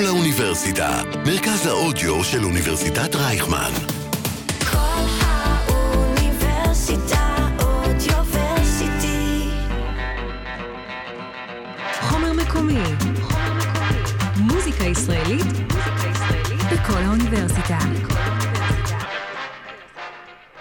כל 0.00 0.06
האוניברסיטה, 0.06 1.02
מרכז 1.26 1.66
האודיו 1.66 2.24
של 2.24 2.44
אוניברסיטת 2.44 3.14
רייכמן. 3.14 3.70
כל 4.70 4.76
האוניברסיטה 5.20 7.36
אודיוורסיטי. 7.62 9.48
חומר 12.00 12.32
מקומי. 12.32 12.82
מוזיקה 14.36 14.84
ישראלית 14.84 15.46
בכל 16.72 17.02
האוניברסיטה. 17.02 17.78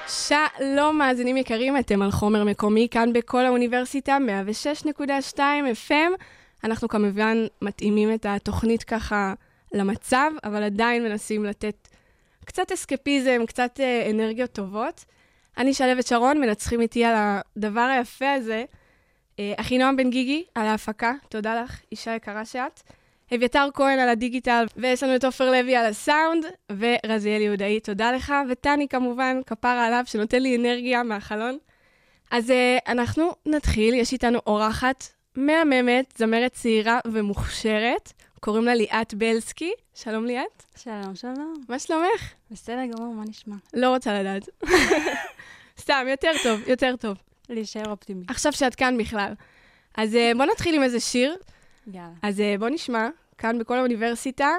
שלום 0.07 0.97
מאזינים 0.97 1.37
יקרים, 1.37 1.77
אתם 1.77 2.01
על 2.01 2.11
חומר 2.11 2.43
מקומי 2.43 2.87
כאן 2.91 3.13
בכל 3.13 3.45
האוניברסיטה, 3.45 4.17
106.2 5.35 5.39
FM. 5.87 6.11
אנחנו 6.63 6.87
כמובן 6.87 7.37
מתאימים 7.61 8.13
את 8.13 8.25
התוכנית 8.29 8.83
ככה 8.83 9.33
למצב, 9.73 10.31
אבל 10.43 10.63
עדיין 10.63 11.03
מנסים 11.03 11.45
לתת 11.45 11.87
קצת 12.45 12.71
אסקפיזם, 12.71 13.45
קצת 13.47 13.79
אה, 13.79 14.09
אנרגיות 14.09 14.51
טובות. 14.51 15.05
אני 15.57 15.73
שלוות 15.73 16.07
שרון, 16.07 16.41
מנצחים 16.41 16.81
איתי 16.81 17.05
על 17.05 17.15
הדבר 17.17 17.81
היפה 17.81 18.33
הזה. 18.33 18.63
אה, 19.39 19.53
אחינועם 19.57 19.97
בן 19.97 20.09
גיגי, 20.09 20.43
על 20.55 20.67
ההפקה, 20.67 21.13
תודה 21.29 21.61
לך, 21.61 21.81
אישה 21.91 22.15
יקרה 22.15 22.45
שאת. 22.45 22.81
אביתר 23.35 23.67
כהן 23.73 23.99
על 23.99 24.09
הדיגיטל, 24.09 24.65
ויש 24.75 25.03
לנו 25.03 25.15
את 25.15 25.23
עופר 25.23 25.51
לוי 25.51 25.75
על 25.75 25.85
הסאונד, 25.85 26.45
ורזיאל 26.69 27.41
יהודאי, 27.41 27.79
תודה 27.79 28.11
לך, 28.11 28.33
וטני 28.49 28.87
כמובן, 28.87 29.39
כפרה 29.45 29.87
עליו, 29.87 30.03
שנותן 30.05 30.41
לי 30.41 30.55
אנרגיה 30.55 31.03
מהחלון. 31.03 31.57
אז 32.31 32.49
uh, 32.49 32.53
אנחנו 32.87 33.31
נתחיל, 33.45 33.93
יש 33.93 34.13
איתנו 34.13 34.39
אורחת 34.47 35.03
מהממת, 35.35 36.13
זמרת 36.17 36.53
צעירה 36.53 36.99
ומוכשרת, 37.07 38.13
קוראים 38.39 38.65
לה 38.65 38.75
ליאת 38.75 39.13
בלסקי. 39.13 39.71
שלום 39.95 40.25
ליאת, 40.25 40.63
שלום, 40.77 41.15
שלום. 41.15 41.53
מה 41.69 41.79
שלומך? 41.79 42.33
בסדר 42.51 42.85
גמור, 42.85 43.13
מה 43.13 43.23
נשמע? 43.23 43.55
לא 43.73 43.89
רוצה 43.89 44.19
לדעת. 44.21 44.49
סתם, 45.81 46.05
יותר 46.09 46.31
טוב, 46.43 46.61
יותר 46.67 46.95
טוב. 46.95 47.17
להישאר 47.49 47.91
אופטימי. 47.91 48.25
עכשיו 48.27 48.53
שאת 48.53 48.75
כאן 48.75 48.97
בכלל. 48.97 49.33
אז 49.97 50.13
uh, 50.13 50.37
בוא 50.37 50.45
נתחיל 50.45 50.75
עם 50.75 50.83
איזה 50.83 50.99
שיר. 50.99 51.35
יאללה. 51.87 52.09
אז 52.21 52.39
uh, 52.39 52.59
בוא 52.59 52.69
נשמע, 52.69 53.09
כאן 53.37 53.59
בכל 53.59 53.77
האוניברסיטה, 53.77 54.49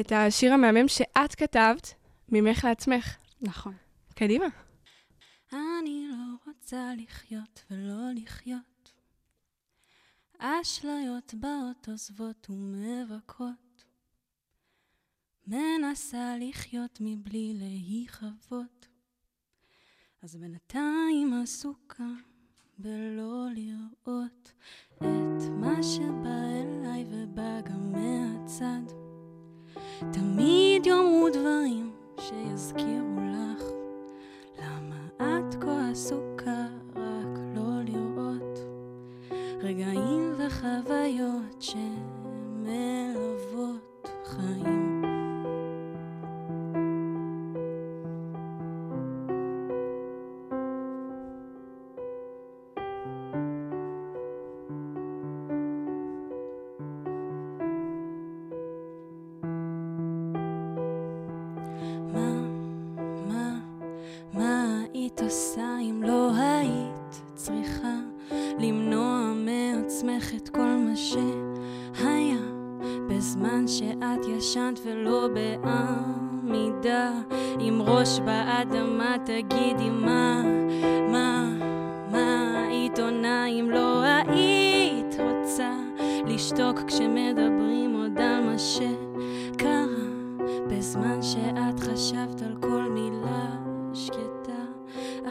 את 0.00 0.12
השיר 0.12 0.52
המהמם 0.52 0.88
שאת 0.88 1.34
כתבת, 1.34 1.94
ממך 2.28 2.64
לעצמך. 2.64 3.16
נכון. 3.42 3.74
קדימה. 4.14 4.46
אני 5.52 6.08
לא 6.10 6.52
רוצה 6.52 6.90
לחיות 6.96 7.62
ולא 7.70 8.22
לחיות. 8.22 8.69
אשליות 10.42 11.34
באות 11.34 11.88
עוזבות 11.88 12.50
ומבקרות. 12.50 13.84
מנסה 15.46 16.36
לחיות 16.40 16.98
מבלי 17.00 17.54
להיכבות. 17.54 18.86
אז 20.22 20.36
בינתיים 20.36 21.32
עסוקה 21.42 22.08
בלא 22.78 23.46
לראות 23.54 24.52
את 24.96 25.42
מה 25.50 25.82
שבא 25.82 26.44
אליי 26.62 27.04
ובא 27.10 27.60
גם 27.60 27.92
מהצד. 27.92 28.94
תמיד 30.12 30.86
יאמרו 30.86 31.28
דברים 31.32 31.96
שיזכירו 32.20 33.20
לך 33.20 33.62
למה 34.58 35.06
את 35.16 35.54
כה 35.60 35.90
עסוקה 35.90 36.66
רק 36.88 37.38
לא 37.56 37.82
לראות 37.82 38.58
רגעים 39.62 40.09
וחוויות 40.60 41.42
שמלוות 41.60 41.99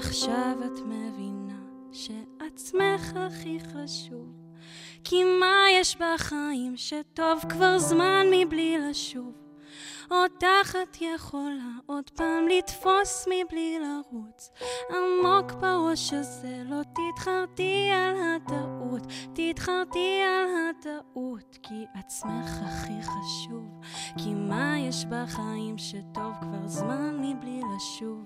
עכשיו 0.09 0.56
את 0.66 0.80
מבינה 0.86 1.59
שעצמך 1.92 3.14
הכי 3.16 3.58
חשוב. 3.59 4.28
כי 5.03 5.24
מה 5.24 5.66
יש 5.80 5.97
בחיים 5.97 6.78
שטוב 6.78 7.40
כבר 7.50 7.80
זמן 7.80 8.28
מבלי 8.31 8.78
לשוב? 8.78 9.34
אותך 10.12 10.75
את 10.84 10.97
יכולה 11.02 11.72
עוד 11.86 12.09
פעם 12.09 12.47
לתפוס 12.47 13.28
מבלי 13.28 13.80
לרוץ 13.80 14.52
עמוק 14.90 15.52
בראש 15.52 16.14
הזה 16.14 16.62
לא 16.66 16.81
תתחרתי 16.84 17.90
על 17.94 18.16
הטעות 18.18 18.78
תתחרתי 19.34 20.22
על 20.24 20.70
הטעות 20.70 21.58
כי 21.64 21.86
עצמך 21.94 22.50
הכי 22.62 23.02
חשוב. 23.02 23.80
כי 24.18 24.34
מה 24.34 24.80
יש 24.80 25.06
בחיים 25.06 25.78
שטוב 25.78 26.34
כבר 26.42 26.68
זמן 26.68 27.18
מבלי 27.22 27.62
לשוב? 27.76 28.26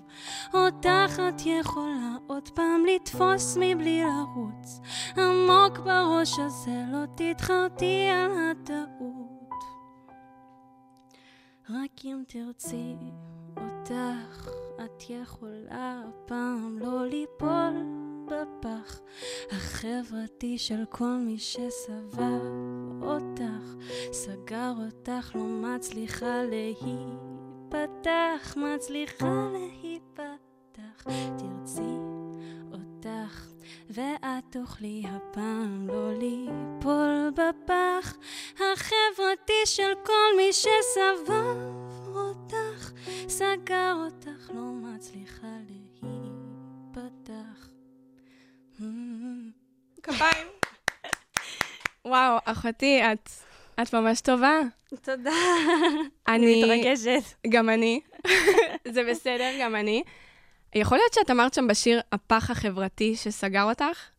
אותך 0.53 1.21
את 1.29 1.41
יכולה 1.45 2.15
עוד 2.27 2.49
פעם 2.49 2.85
לתפוס 2.85 3.57
מבלי 3.61 4.03
לרוץ. 4.03 4.79
עמוק 5.17 5.77
בראש 5.77 6.39
הזה 6.39 6.83
לא 6.91 7.05
תתחרתי 7.15 8.09
על 8.09 8.31
הטעות. 8.51 9.63
רק 11.69 12.05
אם 12.05 12.23
תרצי 12.27 12.95
אותך, 13.57 14.49
את 14.85 15.09
יכולה 15.09 16.01
הפעם 16.07 16.77
לא 16.79 17.05
ליפול 17.05 18.02
בפח. 18.25 18.99
החברתי 19.51 20.57
של 20.57 20.83
כל 20.89 21.17
מי 21.25 21.37
שסבר 21.37 22.41
אותך, 23.01 23.85
סגר 24.11 24.73
אותך, 24.85 25.31
לא 25.35 25.43
מצליחה 25.43 26.43
להיפתח, 26.43 26.97
מצליחה 28.57 29.47
להיפתח, 29.53 31.03
תרצי 31.37 31.97
אותך. 32.71 33.53
ואת 33.89 34.43
תוכלי 34.49 35.03
הפעם 35.07 35.87
לא 35.87 36.13
ליפול 36.13 37.31
בפח. 37.31 38.17
החברתי 38.55 39.65
של 39.65 39.93
כל 40.05 40.37
מי 40.37 40.53
שסבב 40.53 41.57
אותך, 42.15 42.91
סגר 43.27 43.95
אותך, 44.05 44.51
לא 44.53 44.61
מצליחה 44.61 45.52
כפיים. 50.03 50.47
וואו, 52.05 52.37
אחותי, 52.45 53.01
את, 53.03 53.29
את 53.81 53.93
ממש 53.93 54.21
טובה. 54.21 54.59
תודה. 55.01 55.31
אני... 56.27 56.63
מתרגשת. 56.63 57.33
גם 57.49 57.69
אני. 57.69 58.01
זה 58.93 59.03
בסדר, 59.09 59.51
גם 59.61 59.75
אני. 59.75 60.03
יכול 60.75 60.97
להיות 60.97 61.13
שאת 61.13 61.31
אמרת 61.31 61.53
שם 61.53 61.67
בשיר 61.67 62.01
הפח 62.11 62.51
החברתי 62.51 63.15
שסגר 63.15 63.63
אותך? 63.63 64.09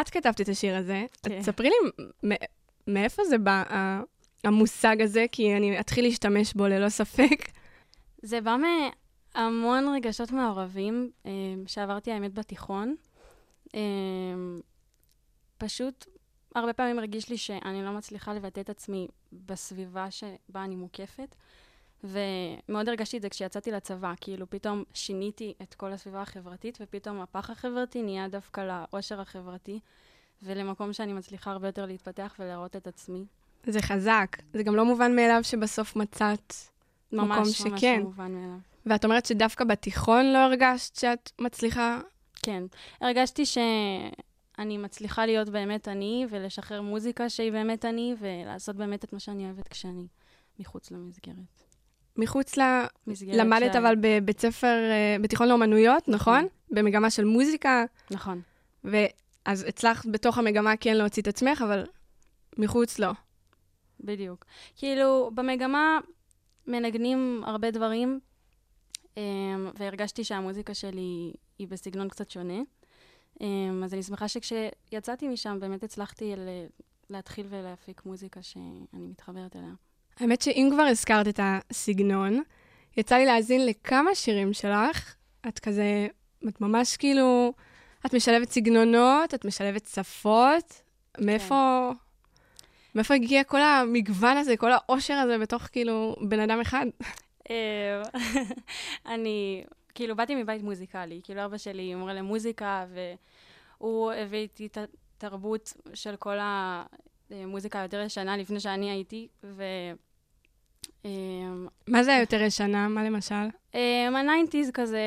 את 0.00 0.10
כתבת 0.10 0.40
את 0.40 0.48
השיר 0.48 0.76
הזה. 0.76 1.04
כן. 1.22 1.40
תספרי 1.40 1.70
לי 1.70 1.76
מאיפה 2.86 3.24
זה 3.24 3.38
בא, 3.38 3.62
המושג 4.44 5.02
הזה, 5.02 5.24
כי 5.32 5.56
אני 5.56 5.80
אתחיל 5.80 6.04
להשתמש 6.04 6.54
בו 6.54 6.66
ללא 6.66 6.88
ספק. 6.88 7.48
זה 8.22 8.40
בא 8.40 8.56
מהמון 9.36 9.94
רגשות 9.94 10.32
מעורבים 10.32 11.10
אה, 11.26 11.30
שעברתי, 11.66 12.12
האמת, 12.12 12.34
בתיכון. 12.34 12.94
פשוט 15.64 16.06
הרבה 16.54 16.72
פעמים 16.72 16.98
הרגיש 16.98 17.28
לי 17.28 17.36
שאני 17.36 17.84
לא 17.84 17.92
מצליחה 17.92 18.34
לבטא 18.34 18.60
את 18.60 18.70
עצמי 18.70 19.08
בסביבה 19.32 20.10
שבה 20.10 20.64
אני 20.64 20.76
מוקפת, 20.76 21.34
ומאוד 22.04 22.88
הרגשתי 22.88 23.16
את 23.16 23.22
זה 23.22 23.28
כשיצאתי 23.28 23.70
לצבא, 23.70 24.12
כאילו 24.20 24.50
פתאום 24.50 24.84
שיניתי 24.94 25.54
את 25.62 25.74
כל 25.74 25.92
הסביבה 25.92 26.22
החברתית, 26.22 26.78
ופתאום 26.80 27.20
הפח 27.20 27.50
החברתי 27.50 28.02
נהיה 28.02 28.28
דווקא 28.28 28.60
לאושר 28.60 29.20
החברתי, 29.20 29.80
ולמקום 30.42 30.92
שאני 30.92 31.12
מצליחה 31.12 31.50
הרבה 31.50 31.68
יותר 31.68 31.86
להתפתח 31.86 32.36
ולהראות 32.38 32.76
את 32.76 32.86
עצמי. 32.86 33.24
זה 33.66 33.82
חזק. 33.82 34.36
זה 34.52 34.62
גם 34.62 34.76
לא 34.76 34.84
מובן 34.84 35.16
מאליו 35.16 35.40
שבסוף 35.42 35.96
מצאת 35.96 36.54
מקום 37.12 37.28
ממש, 37.28 37.60
ממש 37.60 37.78
שכן. 37.78 37.98
לא 37.98 38.04
מובן 38.04 38.32
מאליו. 38.32 38.58
ואת 38.86 39.04
אומרת 39.04 39.26
שדווקא 39.26 39.64
בתיכון 39.64 40.32
לא 40.32 40.38
הרגשת 40.38 40.96
שאת 40.96 41.30
מצליחה? 41.38 42.00
כן. 42.42 42.62
הרגשתי 43.00 43.46
שאני 44.56 44.78
מצליחה 44.78 45.26
להיות 45.26 45.48
באמת 45.48 45.88
אני, 45.88 46.26
ולשחרר 46.30 46.82
מוזיקה 46.82 47.28
שהיא 47.28 47.52
באמת 47.52 47.84
אני, 47.84 48.14
ולעשות 48.18 48.76
באמת 48.76 49.04
את 49.04 49.12
מה 49.12 49.20
שאני 49.20 49.44
אוהבת 49.44 49.68
כשאני 49.68 50.06
מחוץ 50.58 50.90
למסגרת. 50.90 51.62
מחוץ 52.16 52.56
ל... 52.56 52.62
מסגרת 53.06 53.36
למדת 53.36 53.72
ש- 53.72 53.76
אבל 53.76 53.94
בבית 54.00 54.40
ספר, 54.40 54.66
אה, 54.90 55.16
בתיכון 55.22 55.48
לאומנויות, 55.48 56.08
נכון? 56.08 56.46
במגמה 56.70 57.10
של 57.10 57.24
מוזיקה, 57.24 57.84
נכון. 58.10 58.40
ואז 58.84 59.64
הצלחת 59.68 60.06
בתוך 60.06 60.38
המגמה 60.38 60.76
כן 60.76 60.96
להוציא 60.96 61.22
את 61.22 61.28
עצמך, 61.28 61.62
אבל 61.62 61.84
מחוץ 62.58 62.98
לא. 62.98 63.10
בדיוק. 64.00 64.44
כאילו, 64.76 65.30
במגמה 65.34 65.98
מנגנים 66.66 67.42
הרבה 67.46 67.70
דברים, 67.70 68.20
אמ, 69.16 69.22
והרגשתי 69.74 70.24
שהמוזיקה 70.24 70.74
שלי 70.74 71.32
היא 71.58 71.68
בסגנון 71.68 72.08
קצת 72.08 72.30
שונה. 72.30 72.58
אמ, 73.42 73.82
אז 73.84 73.94
אני 73.94 74.02
שמחה 74.02 74.28
שכשיצאתי 74.28 75.28
משם, 75.28 75.58
באמת 75.60 75.82
הצלחתי 75.82 76.34
להתחיל 77.10 77.46
ולהפיק 77.50 78.02
מוזיקה 78.06 78.42
שאני 78.42 78.80
מתחברת 78.92 79.56
אליה. 79.56 79.72
האמת 80.20 80.42
שאם 80.42 80.68
כבר 80.72 80.82
הזכרת 80.82 81.28
את 81.28 81.40
הסגנון, 81.42 82.42
יצא 82.96 83.16
לי 83.16 83.26
להאזין 83.26 83.66
לכמה 83.66 84.14
שירים 84.14 84.52
שלך. 84.52 85.14
את 85.48 85.58
כזה, 85.58 86.06
את 86.48 86.60
ממש 86.60 86.96
כאילו, 86.96 87.52
את 88.06 88.14
משלבת 88.14 88.50
סגנונות, 88.50 89.34
את 89.34 89.44
משלבת 89.44 89.86
שפות. 89.86 90.82
מאיפה, 91.18 91.90
מאיפה 92.94 93.14
הגיע 93.14 93.44
כל 93.44 93.60
המגוון 93.60 94.36
הזה, 94.36 94.56
כל 94.56 94.72
העושר 94.72 95.14
הזה 95.14 95.38
בתוך 95.38 95.62
כאילו 95.62 96.16
בן 96.20 96.40
אדם 96.40 96.60
אחד? 96.60 96.86
אמ, 97.50 97.54
אני, 99.14 99.64
כאילו, 99.94 100.16
באתי 100.16 100.34
מבית 100.34 100.62
מוזיקלי. 100.62 101.20
כאילו, 101.24 101.44
אבא 101.44 101.56
שלי 101.56 101.94
מורה 101.94 102.14
למוזיקה, 102.14 102.84
והוא 103.78 104.12
הביא 104.12 104.38
איתי 104.38 104.66
את 104.66 104.78
התרבות 104.78 105.72
של 105.94 106.16
כל 106.16 106.36
המוזיקה 107.30 107.80
היותר 107.80 108.00
ישנה 108.00 108.36
לפני 108.36 108.60
שאני 108.60 108.90
הייתי, 108.90 109.28
ו... 109.44 109.64
אמ, 111.04 111.66
מה 111.86 112.02
זה 112.02 112.14
היותר 112.14 112.42
ישנה? 112.42 112.88
מה 112.88 113.04
למשל? 113.04 113.34
אמ, 113.74 114.16
ה 114.16 114.22
nineties 114.22 114.70
כזה, 114.70 114.98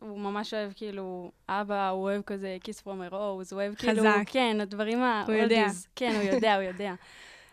הוא 0.00 0.18
ממש 0.20 0.54
אוהב 0.54 0.72
כאילו, 0.76 1.30
אבא, 1.48 1.88
הוא 1.88 2.02
אוהב 2.02 2.22
Kiss 2.22 2.56
from 2.64 3.10
a 3.10 3.12
Rose, 3.12 3.14
הוא 3.14 3.52
אוהב 3.52 3.74
כאילו, 3.74 4.00
חזק. 4.00 4.22
כן, 4.26 4.60
הדברים 4.60 5.02
ה... 5.02 5.24
הוא 5.26 5.34
יודע. 5.34 5.66
כן, 5.96 6.12
הוא 6.14 6.34
יודע, 6.34 6.54
הוא 6.54 6.62
יודע. 6.62 6.94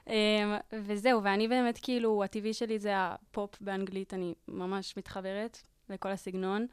אמ, 0.07 0.13
וזהו, 0.73 1.23
ואני 1.23 1.47
באמת 1.47 1.79
כאילו, 1.81 2.23
הטבעי 2.23 2.53
שלי 2.53 2.79
זה 2.79 2.91
הפופ 2.95 3.61
באנגלית, 3.61 4.13
אני 4.13 4.33
ממש 4.47 4.97
מתחברת 4.97 5.57
לכל 5.89 6.09
הסגנון. 6.11 6.67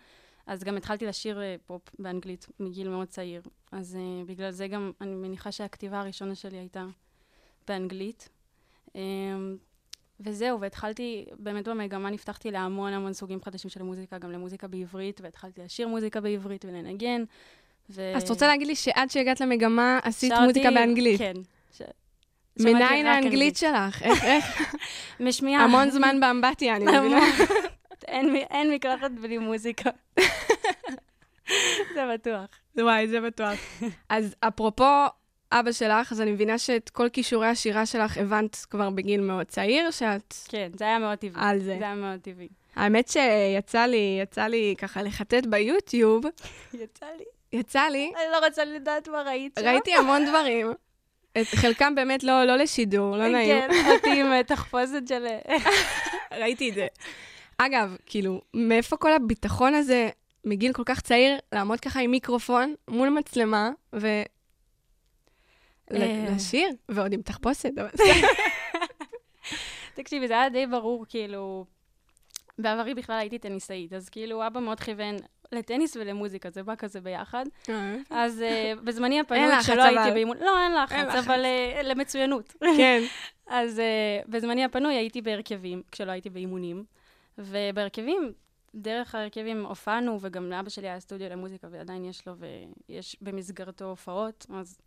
אז 0.47 0.64
גם 0.64 0.76
התחלתי 0.76 1.06
לשיר 1.06 1.43
אה, 1.43 1.56
פופ 1.67 1.82
באנגלית 1.99 2.47
מגיל 2.61 2.88
מאוד 2.88 3.09
צעיר. 3.09 3.43
אז 3.73 3.99
uh, 4.00 4.29
בגלל 4.29 4.50
זה 4.50 4.69
גם, 4.69 4.93
אני 5.00 5.14
מניחה 5.14 5.53
שהכתיבה 5.53 6.00
הראשונה 6.00 6.35
שלי 6.35 6.59
הייתה 6.59 6.85
באנגלית. 7.69 8.29
Um, 8.88 8.93
וזהו, 10.20 10.61
והתחלתי, 10.61 11.25
באמת 11.38 11.69
במגמה 11.69 12.11
נפתחתי 12.11 12.50
להמון 12.50 12.93
המון 12.93 13.12
סוגים 13.12 13.43
חדשים 13.43 13.70
של 13.70 13.82
מוזיקה, 13.82 14.19
גם 14.19 14.32
למוזיקה 14.32 14.69
בעברית, 14.69 15.20
והתחלתי 15.20 15.61
לשיר 15.62 15.88
מוזיקה 15.88 16.20
בעברית 16.20 16.65
ולנגן. 16.65 17.25
ו... 17.91 18.12
אז 18.17 18.23
את 18.23 18.31
רוצה 18.31 18.47
להגיד 18.47 18.67
לי 18.67 18.75
שעד 18.75 19.11
שהגעת 19.11 19.41
למגמה 19.41 19.99
עשית 20.03 20.31
שרתי- 20.31 20.47
מוזיקה 20.47 20.70
באנגלית? 20.70 21.19
כן. 21.19 21.35
ש... 21.73 21.82
מניין 22.61 23.06
האנגלית 23.06 23.56
שלך? 23.56 24.03
איך, 24.03 24.25
איך? 24.25 24.75
משמיעה. 25.20 25.65
המון 25.65 25.91
זמן 25.91 26.20
באמבטיה, 26.20 26.76
אני 26.76 26.85
מבינה. 26.99 27.20
אין, 28.12 28.37
אין 28.37 28.70
מקלחת 28.70 29.11
בלי 29.11 29.38
מוזיקה. 29.38 29.91
זה 31.94 32.06
בטוח. 32.14 32.47
וואי, 32.76 33.09
זה 33.09 33.20
בטוח. 33.20 33.59
אז 34.09 34.35
אפרופו 34.41 35.06
אבא 35.53 35.73
שלך, 35.73 36.12
אז 36.12 36.20
אני 36.20 36.31
מבינה 36.32 36.59
שאת 36.59 36.91
כל 36.91 37.09
כישורי 37.09 37.47
השירה 37.47 37.87
שלך 37.87 38.19
הבנת 38.19 38.56
כבר 38.70 38.91
בגיל 38.91 39.20
מאוד 39.20 39.47
צעיר, 39.47 39.91
שאת 39.91 40.35
כן, 40.49 40.70
זה 40.79 40.85
היה 40.85 40.99
מאוד 40.99 41.19
טבעי. 41.19 41.44
על 41.44 41.59
זה. 41.59 41.76
זה 41.79 41.85
היה 41.85 41.94
מאוד 41.94 42.20
טבעי. 42.20 42.49
האמת 42.76 43.09
שיצא 43.09 43.87
לי, 43.87 44.19
יצא 44.23 44.47
לי 44.47 44.75
ככה 44.79 45.03
לחטט 45.03 45.47
ביוטיוב, 45.47 46.25
יצא 46.75 47.06
לי. 47.19 47.25
יצא 47.53 47.82
לי, 47.82 48.12
אני 48.17 48.32
לא 48.32 48.47
רוצה 48.47 48.65
לדעת 48.65 49.08
מה 49.08 49.23
ראית 49.23 49.58
שם. 49.58 49.67
ראיתי 49.67 49.94
המון 49.94 50.26
דברים. 50.26 50.73
את 51.41 51.47
חלקם 51.47 51.94
באמת 51.94 52.25
לא, 52.25 52.44
לא 52.44 52.56
לשידור, 52.56 53.17
לא 53.17 53.29
נעים. 53.29 53.61
כן, 53.70 53.93
אותי 53.93 54.20
עם 54.20 54.32
אה, 54.32 54.43
תחפושת 54.43 55.08
של... 55.08 55.26
ראיתי 56.41 56.70
את 56.70 56.75
זה. 56.75 56.87
אגב, 57.59 57.97
כאילו, 58.07 58.41
מאיפה 58.55 58.97
כל 58.97 59.13
הביטחון 59.13 59.75
הזה 59.75 60.11
מגיל 60.45 60.73
כל 60.73 60.83
כך 60.87 61.01
צעיר, 61.01 61.39
לעמוד 61.53 61.81
ככה 61.81 62.01
עם 62.01 62.11
מיקרופון 62.11 62.75
מול 62.89 63.09
מצלמה 63.09 63.71
ו... 63.93 64.07
אה. 65.93 66.27
לשיר, 66.37 66.69
ועוד 66.89 67.13
עם 67.13 67.23
תחפושת. 67.23 67.71
תקשיבי, 69.95 70.29
זה 70.29 70.35
היה 70.35 70.49
די 70.49 70.67
ברור, 70.67 71.05
כאילו... 71.09 71.65
בעברי 72.59 72.95
בכלל 72.95 73.19
הייתי 73.19 73.39
טניסאית, 73.39 73.93
אז 73.93 74.09
כאילו 74.09 74.47
אבא 74.47 74.61
מאוד 74.61 74.81
כיוון 74.81 75.17
לטניס 75.53 75.97
ולמוזיקה, 75.97 76.51
זה 76.51 76.63
בא 76.63 76.75
כזה 76.75 77.01
ביחד. 77.01 77.45
אז 78.11 78.43
אה, 78.43 78.73
בזמני 78.85 79.21
הפנוי, 79.21 79.61
כשלא 79.61 79.83
הייתי. 79.83 80.11
באימון... 80.11 80.37
לא, 80.41 80.59
אין 80.59 80.75
לחץ. 80.75 81.25
אבל 81.25 81.45
אה, 81.45 81.83
למצוינות. 81.83 82.55
כן. 82.77 83.03
אז 83.47 83.83
בזמני 84.29 84.65
הפנוי 84.65 84.95
הייתי 84.95 85.23
בהרכבים, 85.23 85.83
כשלא 85.93 86.13
הייתי 86.13 86.31
באימונים, 86.31 86.85
ובהרכבים, 87.38 88.32
דרך 88.75 89.14
ההרכבים 89.14 89.67
הופענו, 89.67 90.19
וגם 90.20 90.50
לאבא 90.50 90.69
שלי 90.69 90.88
היה 90.88 91.00
סטודיו 91.00 91.29
למוזיקה, 91.31 91.69
ועדיין 91.70 92.05
יש 92.05 92.26
לו, 92.26 92.34
ויש 92.88 93.17
במסגרתו 93.20 93.84
הופעות, 93.84 94.46
אז 94.55 94.79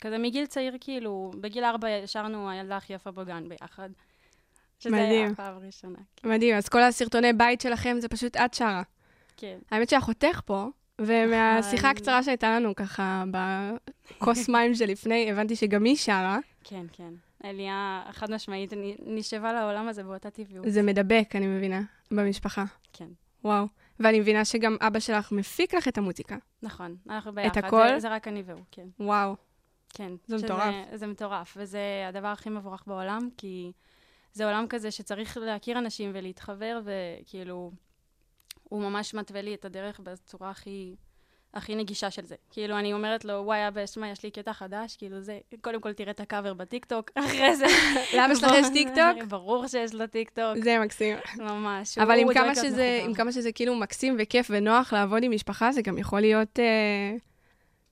כזה 0.00 0.18
מגיל 0.18 0.46
צעיר, 0.46 0.76
כאילו, 0.80 1.30
בגיל 1.40 1.64
ארבע 1.64 1.88
שרנו 2.06 2.50
הילדה 2.50 2.76
הכי 2.76 2.92
יפה 2.92 3.10
בגן 3.10 3.48
ביחד. 3.48 3.88
שזה 4.78 4.90
מדהים. 4.90 5.10
היה 5.10 5.26
הפעם 5.26 5.56
הראשונה. 5.56 5.98
מדהים, 6.24 6.56
אז 6.56 6.68
כל 6.68 6.82
הסרטוני 6.82 7.32
בית 7.32 7.60
שלכם 7.60 7.96
זה 8.00 8.08
פשוט 8.08 8.36
את 8.36 8.54
שרה. 8.54 8.82
כן. 9.36 9.58
האמת 9.70 9.88
שאחותך 9.88 10.40
פה, 10.44 10.66
ומהשיחה. 10.98 11.90
הקצרה 11.90 12.22
שהייתה 12.22 12.56
לנו 12.56 12.74
ככה 12.74 13.24
בכוס 13.30 14.48
מים 14.48 14.74
שלפני, 14.74 15.32
הבנתי 15.32 15.56
שגם 15.56 15.84
היא 15.84 15.96
שרה. 15.96 16.38
כן, 16.64 16.86
כן. 16.92 17.14
אליה, 17.50 18.02
חד 18.10 18.30
משמעית, 18.30 18.72
אני 18.72 18.96
נשאבה 19.02 19.52
לעולם 19.52 19.88
הזה 19.88 20.02
באותה 20.02 20.30
טבעיות. 20.30 20.64
זה 20.68 20.82
מדבק, 20.82 21.28
אני 21.34 21.46
מבינה, 21.46 21.82
במשפחה. 22.10 22.64
כן. 22.92 23.08
וואו. 23.44 23.66
ואני 24.00 24.20
מבינה 24.20 24.44
שגם 24.44 24.76
אבא 24.80 24.98
שלך 24.98 25.32
מפיק 25.32 25.74
לך 25.74 25.88
את 25.88 25.98
המוזיקה. 25.98 26.36
נכון, 26.62 26.96
אנחנו 27.10 27.32
ביחד. 27.34 27.64
הכל? 27.64 27.88
זה, 27.88 27.98
זה 28.00 28.08
רק 28.08 28.28
אני 28.28 28.42
והוא, 28.46 28.60
כן. 28.70 28.86
וואו. 29.00 29.36
כן. 29.88 30.12
זה 30.26 30.38
שזה- 30.38 30.46
מטורף. 30.46 30.74
זה 30.94 31.06
מטורף, 31.06 31.56
וזה 31.60 31.80
הדבר 32.08 32.28
הכי 32.28 32.50
מבורך 32.50 32.82
בעולם, 32.86 33.28
כי 33.36 33.72
זה 34.32 34.44
עולם 34.46 34.66
כזה 34.68 34.90
שצריך 34.90 35.36
להכיר 35.36 35.78
אנשים 35.78 36.10
ולהתחבר, 36.14 36.80
וכאילו, 36.84 37.72
הוא 38.64 38.82
ממש 38.82 39.14
מתווה 39.14 39.42
לי 39.42 39.54
את 39.54 39.64
הדרך 39.64 40.00
בצורה 40.00 40.50
הכי... 40.50 40.94
הכי 41.54 41.74
נגישה 41.74 42.10
של 42.10 42.24
זה. 42.24 42.34
כאילו, 42.50 42.78
אני 42.78 42.92
אומרת 42.92 43.24
לו, 43.24 43.32
וואי, 43.34 43.68
אבא, 43.68 43.86
שמע, 43.86 44.08
יש 44.08 44.22
לי 44.22 44.30
קטע 44.30 44.52
חדש, 44.52 44.96
כאילו 44.96 45.20
זה, 45.20 45.38
קודם 45.60 45.80
כל 45.80 45.92
תראה 45.92 46.10
את 46.10 46.20
הקאבר 46.20 46.54
בטיקטוק, 46.54 47.10
אחרי 47.24 47.56
זה... 47.56 47.66
לאבא 48.16 48.34
שלך 48.34 48.52
יש 48.58 48.66
טיקטוק? 48.72 49.22
ברור 49.28 49.66
שיש 49.66 49.94
לו 49.94 50.06
טיקטוק, 50.06 50.56
זה 50.62 50.78
מקסים. 50.78 51.16
ממש. 51.38 51.98
אבל 51.98 52.18
עם 52.18 52.34
כמה, 52.34 52.54
שזה. 52.54 53.00
עם 53.04 53.14
כמה 53.14 53.32
שזה 53.32 53.52
כאילו 53.52 53.76
מקסים 53.76 54.16
וכיף 54.18 54.46
ונוח 54.50 54.92
לעבוד 54.92 55.22
עם 55.22 55.32
משפחה, 55.32 55.72
זה 55.72 55.82
גם 55.82 55.98
יכול 55.98 56.20
להיות 56.20 56.58
אה, 56.58 57.16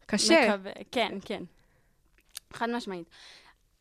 קשה. 0.07 0.49
מקווה, 0.49 0.73
כן, 0.93 1.19
כן. 1.25 1.43
חד 2.53 2.71
משמעית. 2.71 3.11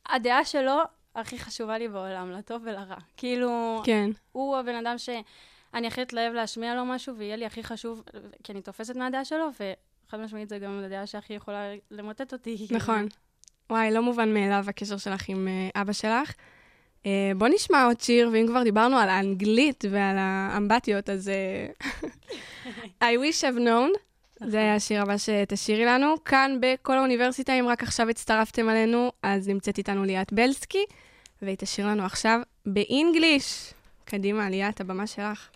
הדעה 0.09 0.45
שלו 0.45 0.81
הכי 1.15 1.39
חשובה 1.39 1.77
לי 1.77 1.87
בעולם, 1.87 2.31
לטוב 2.31 2.61
ולרע. 2.65 2.95
כאילו, 3.17 3.81
כן. 3.85 4.09
הוא 4.31 4.57
הבן 4.57 4.75
אדם 4.75 4.97
שאני 5.73 5.87
הכי 5.87 6.01
אתלהב 6.01 6.33
להשמיע 6.33 6.75
לו 6.75 6.85
משהו, 6.85 7.15
ויהיה 7.17 7.35
לי 7.35 7.45
הכי 7.45 7.63
חשוב, 7.63 8.03
כי 8.43 8.51
אני 8.51 8.61
תופסת 8.61 8.95
מהדעה 8.95 9.25
שלו, 9.25 9.49
וחד 9.53 10.19
משמעית 10.19 10.49
זה 10.49 10.59
גם 10.59 10.83
הדעה 10.85 11.07
שהכי 11.07 11.33
יכולה 11.33 11.63
למוטט 11.91 12.33
אותי. 12.33 12.67
נכון. 12.71 13.07
וואי, 13.69 13.91
לא 13.91 14.01
מובן 14.01 14.33
מאליו 14.33 14.65
הקשר 14.67 14.97
שלך 14.97 15.29
עם 15.29 15.47
אה, 15.47 15.81
אבא 15.81 15.93
שלך. 15.93 16.33
אה, 17.05 17.31
בוא 17.37 17.47
נשמע 17.47 17.85
עוד 17.85 18.01
שיר, 18.01 18.29
ואם 18.33 18.45
כבר 18.47 18.63
דיברנו 18.63 18.97
על 18.97 19.09
האנגלית 19.09 19.83
ועל 19.89 20.15
האמבטיות, 20.19 21.09
אז 21.09 21.29
אה, 21.29 21.67
I 23.09 23.15
wish 23.17 23.41
I've 23.41 23.59
known, 23.59 23.99
זה 24.47 24.73
השיר 24.73 25.01
הבא 25.01 25.17
שתשאירי 25.17 25.85
לנו. 25.85 26.23
כאן 26.25 26.57
בכל 26.59 26.97
האוניברסיטה, 26.97 27.53
אם 27.53 27.67
רק 27.67 27.83
עכשיו 27.83 28.09
הצטרפתם 28.09 28.69
עלינו, 28.69 29.11
אז 29.23 29.47
נמצאת 29.47 29.77
איתנו 29.77 30.03
ליאת 30.03 30.33
בלסקי, 30.33 30.85
והיא 31.41 31.55
תשאיר 31.59 31.87
לנו 31.87 32.03
עכשיו 32.03 32.39
באינגליש. 32.65 33.73
קדימה, 34.04 34.50
ליאת, 34.50 34.80
הבמה 34.80 35.06
שלך. 35.06 35.50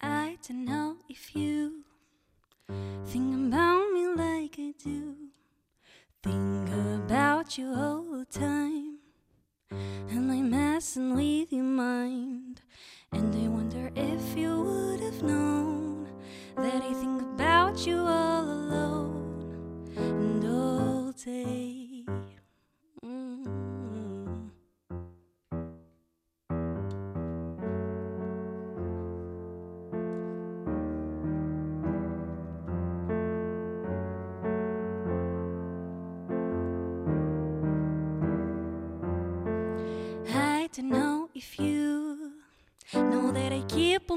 I 0.00 0.38
don't 0.46 0.64
know 0.64 0.88
if 1.08 1.34
you 1.34 1.84
think 3.10 3.30
about 3.34 3.84
me 3.94 4.04
like 4.22 4.54
I 4.66 4.72
do. 4.84 5.28
about 7.08 7.56
you 7.56 7.72
all 7.74 8.02
the 8.02 8.26
time. 8.26 8.98
And 9.70 10.30
I'm 10.30 10.50
messing 10.50 11.14
with 11.14 11.50
your 11.50 11.64
mind. 11.64 12.60
And 13.12 13.34
I 13.34 13.48
wonder 13.48 13.90
if 13.96 14.36
you 14.36 14.60
would 14.60 15.00
have 15.00 15.22
known 15.22 16.08
that 16.56 16.82
I 16.82 16.92
think 16.92 17.22
about 17.22 17.86
you 17.86 17.98
all 18.00 18.44
alone 18.44 19.90
and 19.96 20.44
all 20.44 21.12
day. 21.12 21.71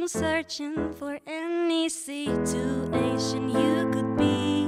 Searching 0.09 0.93
for 0.95 1.19
any 1.27 1.89
situation 1.89 3.49
you 3.49 3.91
could 3.93 4.17
be. 4.17 4.67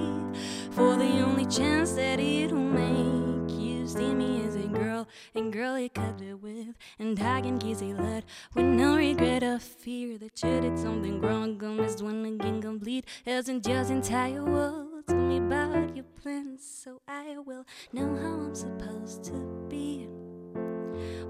For 0.71 0.97
the 0.97 1.21
only 1.21 1.47
chance 1.47 1.93
that 1.93 2.21
it'll 2.21 2.59
make 2.59 3.51
you 3.59 3.87
see 3.87 4.15
me 4.15 4.45
as 4.47 4.57
a 4.57 4.67
girl 4.69 5.07
and 5.35 5.53
girl 5.53 5.79
you 5.79 5.91
cuddle 5.91 6.37
with 6.37 6.75
and 6.99 7.19
I 7.21 7.41
can 7.41 7.59
kiss 7.59 7.83
a 7.83 7.93
lot 7.95 8.25
with 8.55 8.65
no 8.65 8.97
regret 8.97 9.43
or 9.43 9.59
fear 9.59 10.19
that 10.19 10.43
you 10.43 10.61
did 10.61 10.79
something 10.79 11.21
wrong. 11.21 11.63
Or 11.63 11.71
missed 11.71 12.03
one 12.03 12.25
again 12.25 12.61
complete. 12.61 13.05
Isn't 13.27 13.65
just 13.65 13.91
entire 13.91 14.45
world 14.45 15.07
tell 15.07 15.17
me 15.17 15.39
about 15.39 15.97
your 15.97 16.05
plans 16.21 16.63
so 16.65 17.01
I 17.09 17.39
will 17.39 17.65
know 17.93 18.15
how 18.17 18.47
I'm 18.47 18.55
supposed 18.55 19.25
to 19.25 19.67
be. 19.69 20.07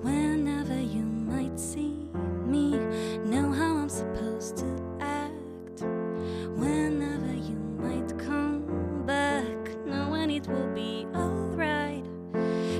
Whenever 0.02 0.80
you 0.80 1.17
might 1.28 1.58
see 1.58 2.08
me, 2.46 2.78
know 3.24 3.52
how 3.52 3.76
I'm 3.76 3.88
supposed 3.88 4.56
to 4.58 4.98
act. 5.00 5.82
Whenever 6.56 7.34
you 7.34 7.56
might 7.78 8.18
come 8.18 9.04
back, 9.06 9.86
knowing 9.86 10.30
it 10.30 10.46
will 10.46 10.72
be 10.74 11.06
alright. 11.14 12.04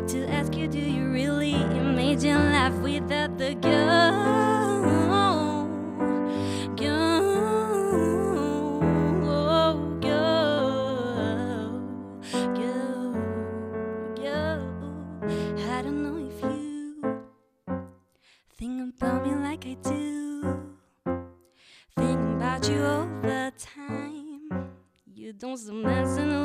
To 0.09 0.29
ask 0.31 0.55
you, 0.57 0.67
do 0.69 0.79
you 0.79 1.11
really 1.11 1.55
imagine 1.55 2.53
life 2.53 2.79
without 2.81 3.37
the 3.37 3.55
girl? 3.55 3.69
Girl, 3.87 4.48
dans 25.41 25.71
un 25.71 26.38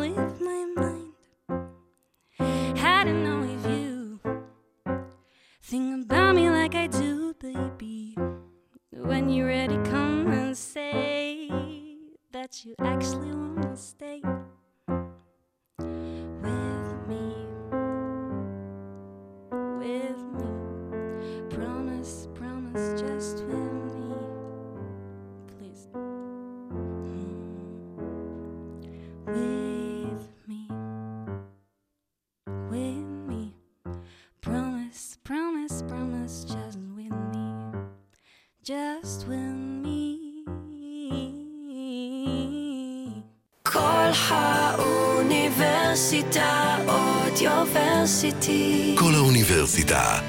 אודיוורסיטי. 48.03 48.95
כל 48.99 49.11
האוניברסיטה. 49.15 50.19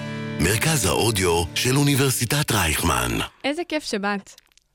מרכז 0.40 0.87
האודיו 0.87 1.43
של 1.54 1.76
אוניברסיטת 1.76 2.52
רייכמן. 2.52 3.11
איזה 3.45 3.62
כיף 3.64 3.85
שבאת. 3.85 4.31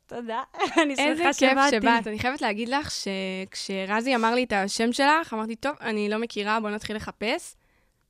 תודה, 0.07 0.41
אני 0.83 0.95
איזה 0.97 1.23
שמחה 1.23 1.33
כיף 1.33 1.51
שבאתי. 1.51 1.75
שבאת. 1.75 2.07
אני 2.07 2.19
חייבת 2.19 2.41
להגיד 2.41 2.69
לך 2.69 2.91
שכשרזי 2.91 4.15
אמר 4.15 4.35
לי 4.35 4.43
את 4.43 4.53
השם 4.53 4.93
שלך, 4.93 5.33
אמרתי, 5.33 5.55
טוב, 5.55 5.75
אני 5.81 6.09
לא 6.09 6.17
מכירה, 6.17 6.59
בוא 6.59 6.69
נתחיל 6.69 6.95
לחפש. 6.95 7.55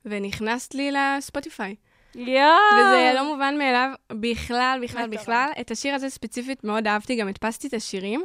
ונכנסת 0.06 0.76
לי 0.76 0.92
לספוטיפיי. 0.92 1.76
יואו! 2.16 2.56
וזה 2.78 3.12
לא 3.16 3.34
מובן 3.34 3.58
מאליו 3.58 3.90
בכלל, 4.12 4.80
בכלל. 4.84 5.10
בכלל. 5.10 5.50
את 5.62 5.72
השיר 5.72 5.96
הזה 5.96 6.10
ספציפית 6.10 6.64
מאוד 6.64 6.88
אהבתי, 6.88 7.16
גם 7.16 7.28
הדפסתי 7.28 7.68
את 7.68 7.74
השירים. 7.74 8.24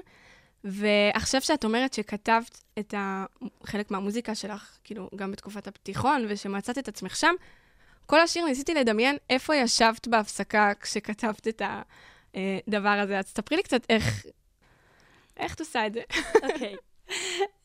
ועכשיו 0.64 1.40
שאת 1.40 1.64
אומרת 1.64 1.94
שכתבת 1.94 2.60
את. 2.78 2.94
חלק 3.64 3.90
מהמוזיקה 3.90 4.34
שלך, 4.34 4.78
כאילו, 4.84 5.10
גם 5.16 5.32
בתקופת 5.32 5.66
הפתיחון, 5.66 6.24
ושמצאת 6.28 6.78
את 6.78 6.88
עצמך 6.88 7.16
שם, 7.16 7.34
כל 8.06 8.20
השיר 8.20 8.44
ניסיתי 8.44 8.74
לדמיין 8.74 9.16
איפה 9.30 9.56
ישבת 9.56 10.08
בהפסקה 10.08 10.72
כשכתבת 10.80 11.48
את 11.48 11.62
הדבר 12.34 12.88
הזה. 12.88 13.18
אז 13.18 13.24
תספרי 13.24 13.56
לי 13.56 13.62
קצת 13.62 13.82
איך... 13.88 14.26
איך 15.36 15.54
את 15.54 15.60
עושה 15.60 15.86
את 15.86 15.92
זה? 15.92 16.00
אוקיי. 16.42 16.76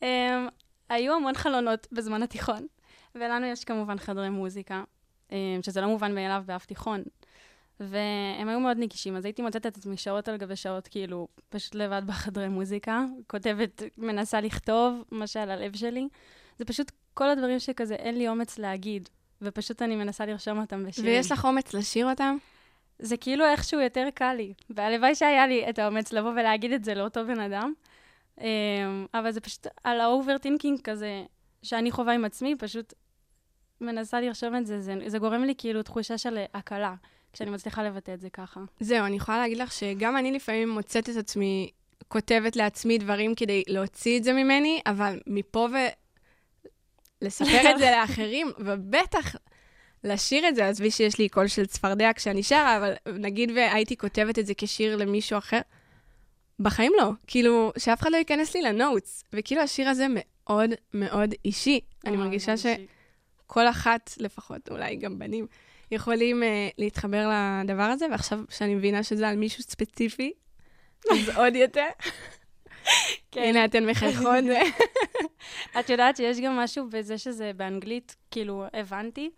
אמ, 0.02 0.48
היו 0.88 1.14
המון 1.14 1.34
חלונות 1.34 1.86
בזמן 1.92 2.22
התיכון, 2.22 2.66
ולנו 3.14 3.46
יש 3.46 3.64
כמובן 3.64 3.98
חדרי 3.98 4.30
מוזיקה, 4.30 4.82
אמ, 5.32 5.36
שזה 5.62 5.80
לא 5.80 5.86
מובן 5.86 6.14
מאליו 6.14 6.42
באף 6.46 6.66
תיכון. 6.66 7.02
והם 7.80 8.48
היו 8.48 8.60
מאוד 8.60 8.76
נגישים, 8.78 9.16
אז 9.16 9.24
הייתי 9.24 9.42
מוצאת 9.42 9.66
את 9.66 9.76
עצמי 9.76 9.96
שעות 9.96 10.28
על 10.28 10.36
גבי 10.36 10.56
שעות, 10.56 10.88
כאילו, 10.88 11.28
פשוט 11.48 11.74
לבד 11.74 12.02
בחדרי 12.06 12.48
מוזיקה, 12.48 13.04
כותבת, 13.26 13.82
מנסה 13.98 14.40
לכתוב 14.40 15.04
מה 15.10 15.26
שעל 15.26 15.50
הלב 15.50 15.76
שלי. 15.76 16.08
זה 16.58 16.64
פשוט 16.64 16.92
כל 17.14 17.30
הדברים 17.30 17.58
שכזה, 17.58 17.94
אין 17.94 18.18
לי 18.18 18.28
אומץ 18.28 18.58
להגיד, 18.58 19.08
ופשוט 19.42 19.82
אני 19.82 19.96
מנסה 19.96 20.26
לרשום 20.26 20.60
אותם 20.60 20.86
בשירים. 20.86 21.12
ויש 21.12 21.32
לך 21.32 21.44
אומץ 21.44 21.74
לשיר 21.74 22.10
אותם? 22.10 22.36
זה 22.98 23.16
כאילו 23.16 23.44
איכשהו 23.44 23.80
יותר 23.80 24.08
קל 24.14 24.34
לי. 24.34 24.52
והלוואי 24.70 25.14
שהיה 25.14 25.46
לי 25.46 25.70
את 25.70 25.78
האומץ 25.78 26.12
לבוא 26.12 26.30
ולהגיד 26.30 26.72
את 26.72 26.84
זה 26.84 26.94
לאותו 26.94 27.26
בן 27.26 27.40
אדם. 27.40 27.72
אמ, 28.40 29.06
אבל 29.14 29.30
זה 29.30 29.40
פשוט 29.40 29.66
על 29.84 30.00
ה 30.00 30.06
overthinking 30.06 30.80
כזה, 30.80 31.24
שאני 31.62 31.90
חווה 31.90 32.12
עם 32.12 32.24
עצמי, 32.24 32.56
פשוט 32.58 32.94
מנסה 33.80 34.20
לרשום 34.20 34.56
את 34.56 34.66
זה. 34.66 34.80
זה, 34.80 34.94
זה 35.06 35.18
גורם 35.18 35.44
לי 35.44 35.54
כאילו 35.58 35.82
תחושה 35.82 36.18
של 36.18 36.38
הקלה, 36.54 36.94
כשאני 37.32 37.50
מצליחה 37.50 37.82
לבטא 37.82 38.14
את 38.14 38.20
זה 38.20 38.30
ככה. 38.30 38.60
זהו, 38.80 39.06
אני 39.06 39.16
יכולה 39.16 39.38
להגיד 39.38 39.58
לך 39.58 39.72
שגם 39.72 40.16
אני 40.16 40.32
לפעמים 40.32 40.68
מוצאת 40.68 41.08
את 41.08 41.16
עצמי 41.16 41.70
כותבת 42.08 42.56
לעצמי 42.56 42.98
דברים 42.98 43.34
כדי 43.34 43.62
להוציא 43.68 44.18
את 44.18 44.24
זה 44.24 44.32
ממני, 44.32 44.80
אבל 44.86 45.20
מפה 45.26 45.68
ולספר 47.22 47.70
את 47.70 47.78
זה 47.78 47.90
לאחרים, 48.00 48.52
ובטח 48.58 49.36
לשיר 50.04 50.48
את 50.48 50.54
זה, 50.54 50.68
עזבי 50.68 50.90
שיש 50.90 51.18
לי 51.18 51.28
קול 51.28 51.46
של 51.46 51.66
צפרדע 51.66 52.10
כשאני 52.14 52.42
שרה, 52.42 52.76
אבל 52.76 52.94
נגיד 53.18 53.50
והייתי 53.50 53.96
כותבת 53.96 54.38
את 54.38 54.46
זה 54.46 54.52
כשיר 54.56 54.96
למישהו 54.96 55.38
אחר, 55.38 55.60
בחיים 56.60 56.92
לא. 56.96 57.10
כאילו, 57.26 57.72
שאף 57.78 58.00
אחד 58.00 58.10
לא 58.12 58.16
ייכנס 58.16 58.54
לי 58.54 58.62
לנוטס. 58.62 59.24
וכאילו, 59.32 59.62
השיר 59.62 59.88
הזה 59.88 60.06
מאוד 60.10 60.70
מאוד 60.94 61.34
אישי. 61.44 61.80
אני 62.06 62.16
אה, 62.16 62.20
מרגישה. 62.20 62.54
שכל 62.56 63.68
אחת, 63.68 64.14
לפחות, 64.18 64.68
אולי 64.70 64.96
גם 64.96 65.18
בנים, 65.18 65.46
יכולים 65.90 66.42
uh, 66.42 66.46
להתחבר 66.78 67.30
לדבר 67.64 67.82
הזה, 67.82 68.06
ועכשיו 68.10 68.38
שאני 68.50 68.74
מבינה 68.74 69.02
שזה 69.02 69.28
על 69.28 69.36
מישהו 69.36 69.62
ספציפי, 69.62 70.32
אז 71.10 71.28
עוד 71.38 71.56
יותר. 71.56 71.88
כן. 73.30 73.42
הנה, 73.42 73.64
אתן 73.64 73.86
מחייכות. 73.86 74.44
את 75.80 75.90
יודעת 75.90 76.16
שיש 76.16 76.40
גם 76.40 76.56
משהו 76.56 76.86
בזה 76.90 77.18
שזה 77.18 77.50
באנגלית, 77.56 78.16
כאילו, 78.30 78.64
הבנתי, 78.72 79.30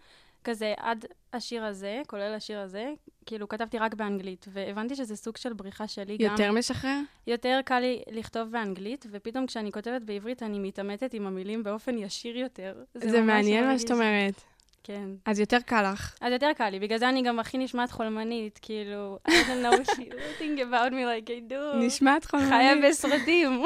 כזה 0.44 0.74
עד 0.76 1.04
השיר 1.32 1.64
הזה, 1.64 2.02
כולל 2.06 2.34
השיר 2.34 2.58
הזה, 2.58 2.92
כאילו, 3.26 3.48
כתבתי 3.48 3.78
רק 3.78 3.94
באנגלית, 3.94 4.46
והבנתי 4.48 4.96
שזה 4.96 5.16
סוג 5.16 5.36
של 5.36 5.52
בריחה 5.52 5.88
שלי 5.88 6.16
גם. 6.16 6.30
יותר 6.30 6.52
משחרר? 6.52 7.00
יותר 7.26 7.60
קל 7.64 7.78
לי 7.78 8.02
לכתוב 8.10 8.50
באנגלית, 8.50 9.06
ופתאום 9.10 9.46
כשאני 9.46 9.72
כותבת 9.72 10.02
בעברית, 10.02 10.42
אני 10.42 10.58
מתעמתת 10.58 11.14
עם 11.14 11.26
המילים 11.26 11.62
באופן 11.62 11.98
ישיר 11.98 12.36
יותר. 12.36 12.74
זה 12.94 13.20
מעניין 13.20 13.66
מה 13.66 13.78
שאת 13.78 13.90
אומרת. 13.90 14.34
כן. 14.84 15.08
אז 15.24 15.40
יותר 15.40 15.58
קל 15.66 15.92
לך. 15.92 16.14
אז 16.20 16.32
יותר 16.32 16.50
קל 16.56 16.70
לי, 16.70 16.80
בגלל 16.80 16.98
זה 16.98 17.08
אני 17.08 17.22
גם 17.22 17.38
הכי 17.38 17.58
נשמעת 17.58 17.90
חולמנית, 17.90 18.58
כאילו, 18.62 19.18
I 19.28 19.30
don't 19.30 19.64
know 19.64 19.92
think 20.38 20.58
about 20.58 20.90
me 20.90 21.04
like 21.04 21.28
I 21.28 21.52
do. 21.52 21.76
נשמעת 21.76 22.24
חיה 22.24 22.40
חולמנית. 22.40 22.90
בסרטים. 22.90 23.62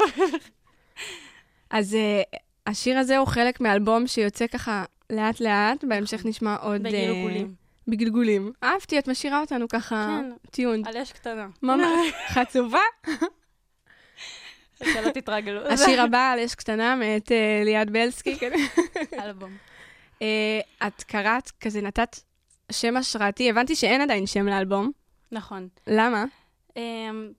אז 1.69 1.93
uh, 1.93 2.37
השיר 2.67 2.97
הזה 2.97 3.17
הוא 3.17 3.27
חלק 3.27 3.61
מאלבום 3.61 4.07
שיוצא 4.07 4.47
ככה 4.47 4.83
לאט 5.09 5.39
לאט, 5.39 5.83
בהמשך 5.83 6.25
נשמע 6.25 6.55
עוד... 6.55 6.85
אה, 6.85 6.91
בגלגולים. 6.91 7.53
בגלגולים. 7.87 8.51
אהבתי, 8.63 8.99
את 8.99 9.07
משאירה 9.07 9.41
אותנו 9.41 9.67
ככה 9.67 10.19
כן. 10.21 10.49
טיונד. 10.51 10.87
על 10.87 10.97
אש 10.97 11.11
קטנה. 11.11 11.47
ממש. 11.63 12.07
חצובה. 12.33 12.79
שלא 14.83 15.11
תתרגלו. 15.13 15.67
השיר 15.67 16.01
הבא 16.01 16.31
על 16.31 16.39
אש 16.39 16.55
קטנה 16.55 16.95
מאת 16.95 17.31
אה, 17.31 17.61
ליעד 17.65 17.89
בלסקי. 17.89 18.35
כן. 18.35 18.51
אלבום. 19.23 19.51
אה, 20.21 20.87
את 20.87 21.03
קראת, 21.03 21.51
כזה 21.59 21.81
נתת 21.81 22.19
שם 22.71 22.97
השראתי, 22.97 23.49
הבנתי 23.49 23.75
שאין 23.75 24.01
עדיין 24.01 24.27
שם 24.27 24.45
לאלבום. 24.45 24.91
נכון. 25.31 25.67
למה? 25.87 26.25
אמ, 26.75 27.31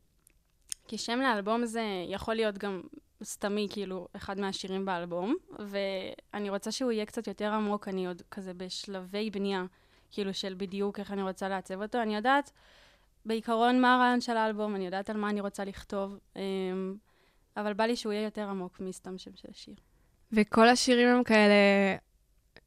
כי 0.89 0.99
שם 0.99 1.19
לאלבום 1.19 1.67
זה 1.67 1.83
יכול 2.09 2.35
להיות 2.35 2.59
גם 2.59 2.83
סתמי, 3.25 3.67
כאילו, 3.71 4.09
אחד 4.17 4.41
מהשירים 4.41 4.85
באלבום, 4.85 5.37
ואני 5.59 6.51
רוצה 6.51 6.73
שהוא 6.73 6.93
יהיה 6.93 7.07
קצת 7.07 7.27
יותר 7.27 7.53
עמוק, 7.53 7.89
אני 7.89 8.07
עוד 8.07 8.23
כזה 8.31 8.55
בשלבי 8.55 9.31
בנייה, 9.31 9.65
כאילו, 10.11 10.35
של 10.35 10.55
בדיוק 10.57 10.99
איך 10.99 11.13
אני 11.13 11.23
רוצה 11.23 11.49
לעצב 11.49 11.83
אותו. 11.83 12.03
אני 12.03 12.17
יודעת 12.17 12.51
בעיקרון 13.25 13.81
מה 13.81 13.95
הרעיון 13.95 14.21
של 14.21 14.37
האלבום, 14.37 14.75
אני 14.75 14.85
יודעת 14.85 15.11
על 15.11 15.17
מה 15.17 15.31
אני 15.31 15.41
רוצה 15.41 15.65
לכתוב, 15.65 16.19
אמ, 16.37 16.95
אבל 17.57 17.73
בא 17.73 17.85
לי 17.85 17.97
שהוא 17.97 18.13
יהיה 18.13 18.25
יותר 18.25 18.49
עמוק 18.49 18.81
מסתם 18.81 19.19
שם 19.19 19.31
של 19.35 19.49
השיר. 19.51 19.75
וכל 20.33 20.69
השירים 20.69 21.09
הם 21.09 21.25
כאלה, 21.25 21.55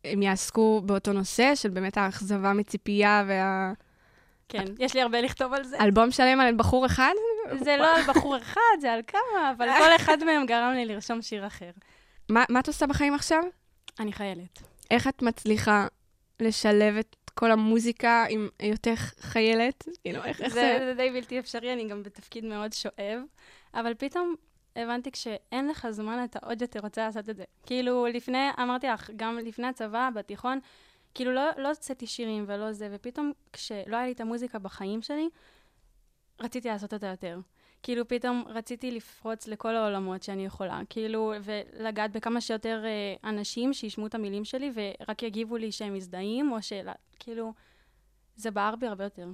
הם 0.05 0.21
יעסקו 0.21 0.81
באותו 0.85 1.13
נושא 1.13 1.55
של 1.55 1.69
באמת 1.69 1.97
האכזבה 1.97 2.53
מציפייה 2.53 3.23
וה... 3.27 3.73
כן, 4.49 4.65
יש 4.79 4.93
לי 4.93 5.01
הרבה 5.01 5.21
לכתוב 5.21 5.53
על 5.53 5.63
זה. 5.63 5.77
אלבום 5.79 6.11
שלם 6.11 6.39
על 6.39 6.55
בחור 6.55 6.85
אחד? 6.85 7.11
זה 7.59 7.77
לא 7.77 7.95
על 7.95 8.01
בחור 8.07 8.37
אחד, 8.37 8.77
זה 8.81 8.93
על 8.93 9.01
כמה, 9.07 9.51
אבל 9.57 9.67
כל 9.77 9.95
אחד 9.95 10.23
מהם 10.23 10.45
גרם 10.45 10.73
לי 10.73 10.85
לרשום 10.85 11.21
שיר 11.21 11.47
אחר. 11.47 11.71
מה, 12.29 12.43
מה 12.49 12.59
את 12.59 12.67
עושה 12.67 12.87
בחיים 12.87 13.13
עכשיו? 13.13 13.43
אני 13.99 14.13
חיילת. 14.13 14.61
איך 14.91 15.07
את 15.07 15.21
מצליחה 15.21 15.87
לשלב 16.39 16.95
את 16.95 17.15
כל 17.33 17.51
המוזיקה 17.51 18.25
עם 18.29 18.49
היותך 18.59 19.13
חיילת? 19.19 19.87
כאילו, 20.03 20.23
איך, 20.23 20.47
זה? 20.47 20.77
זה 20.79 20.93
די 20.97 21.09
בלתי 21.11 21.39
אפשרי, 21.39 21.73
אני 21.73 21.87
גם 21.87 22.03
בתפקיד 22.03 22.45
מאוד 22.45 22.73
שואב, 22.73 23.19
אבל 23.73 23.93
פתאום 23.97 24.35
הבנתי 24.75 25.11
כשאין 25.11 25.67
לך 25.67 25.87
זמן, 25.89 26.23
אתה 26.23 26.39
עוד 26.45 26.61
יותר 26.61 26.79
רוצה 26.79 27.05
לעשות 27.05 27.29
את 27.29 27.37
זה. 27.37 27.43
כאילו, 27.65 28.05
לפני, 28.07 28.49
אמרתי 28.59 28.87
לך, 28.87 29.09
גם 29.15 29.37
לפני 29.37 29.67
הצבא, 29.67 30.09
בתיכון, 30.15 30.59
כאילו, 31.13 31.33
לא, 31.33 31.49
לא 31.57 31.69
הוצאתי 31.69 32.07
שירים 32.07 32.45
ולא 32.47 32.71
זה, 32.71 32.89
ופתאום 32.91 33.31
כשלא 33.53 33.95
היה 33.95 34.05
לי 34.05 34.11
את 34.11 34.21
המוזיקה 34.21 34.59
בחיים 34.59 35.01
שלי, 35.01 35.29
רציתי 36.41 36.67
לעשות 36.67 36.93
אותה 36.93 37.07
יותר. 37.07 37.39
כאילו, 37.83 38.07
פתאום 38.07 38.43
רציתי 38.47 38.91
לפרוץ 38.91 39.47
לכל 39.47 39.75
העולמות 39.75 40.23
שאני 40.23 40.45
יכולה, 40.45 40.81
כאילו, 40.89 41.33
ולגעת 41.43 42.11
בכמה 42.11 42.41
שיותר 42.41 42.83
אה, 42.85 43.29
אנשים 43.29 43.73
שישמעו 43.73 44.07
את 44.07 44.15
המילים 44.15 44.45
שלי, 44.45 44.71
ורק 44.73 45.23
יגיבו 45.23 45.57
לי 45.57 45.71
שהם 45.71 45.93
מזדהים, 45.93 46.51
או 46.51 46.61
שאלה, 46.61 46.93
כאילו, 47.19 47.53
זה 48.35 48.51
בער 48.51 48.75
בי 48.75 48.87
הרבה 48.87 49.03
יותר. 49.03 49.27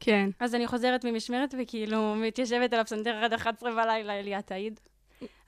כן. 0.00 0.30
אז 0.40 0.54
אני 0.54 0.66
חוזרת 0.66 1.04
ממשמרת 1.04 1.54
וכאילו 1.58 2.14
מתיישבת 2.14 2.72
על 2.72 2.80
הפסנתר 2.80 3.14
עד 3.14 3.32
11 3.32 3.70
בלילה, 3.70 4.20
אליה 4.20 4.42
תעיד. 4.42 4.80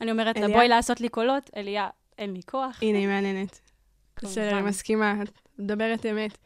אני 0.01 0.11
אומרת 0.11 0.39
לה? 0.39 0.49
בואי 0.49 0.69
לעשות 0.69 1.01
לי 1.01 1.09
קולות, 1.09 1.51
אליה, 1.57 1.89
אין 2.19 2.33
לי 2.35 2.43
כוח. 2.43 2.79
הנה, 2.83 2.99
היא 2.99 3.09
מעניינת. 3.09 3.61
בסדר, 4.23 4.59
אני 4.59 4.69
מסכימה, 4.69 5.23
את 5.23 5.31
מדברת 5.59 6.07
אמת. 6.07 6.39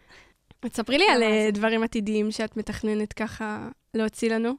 תספרי 0.61 0.99
לי 0.99 1.05
על. 1.11 1.23
אה, 1.23 1.49
דברים 1.53 1.83
עתידיים 1.83 2.31
שאת 2.31 2.57
מתכננת 2.57 3.13
ככה 3.13 3.69
להוציא 3.95 4.31
לנו. 4.35 4.53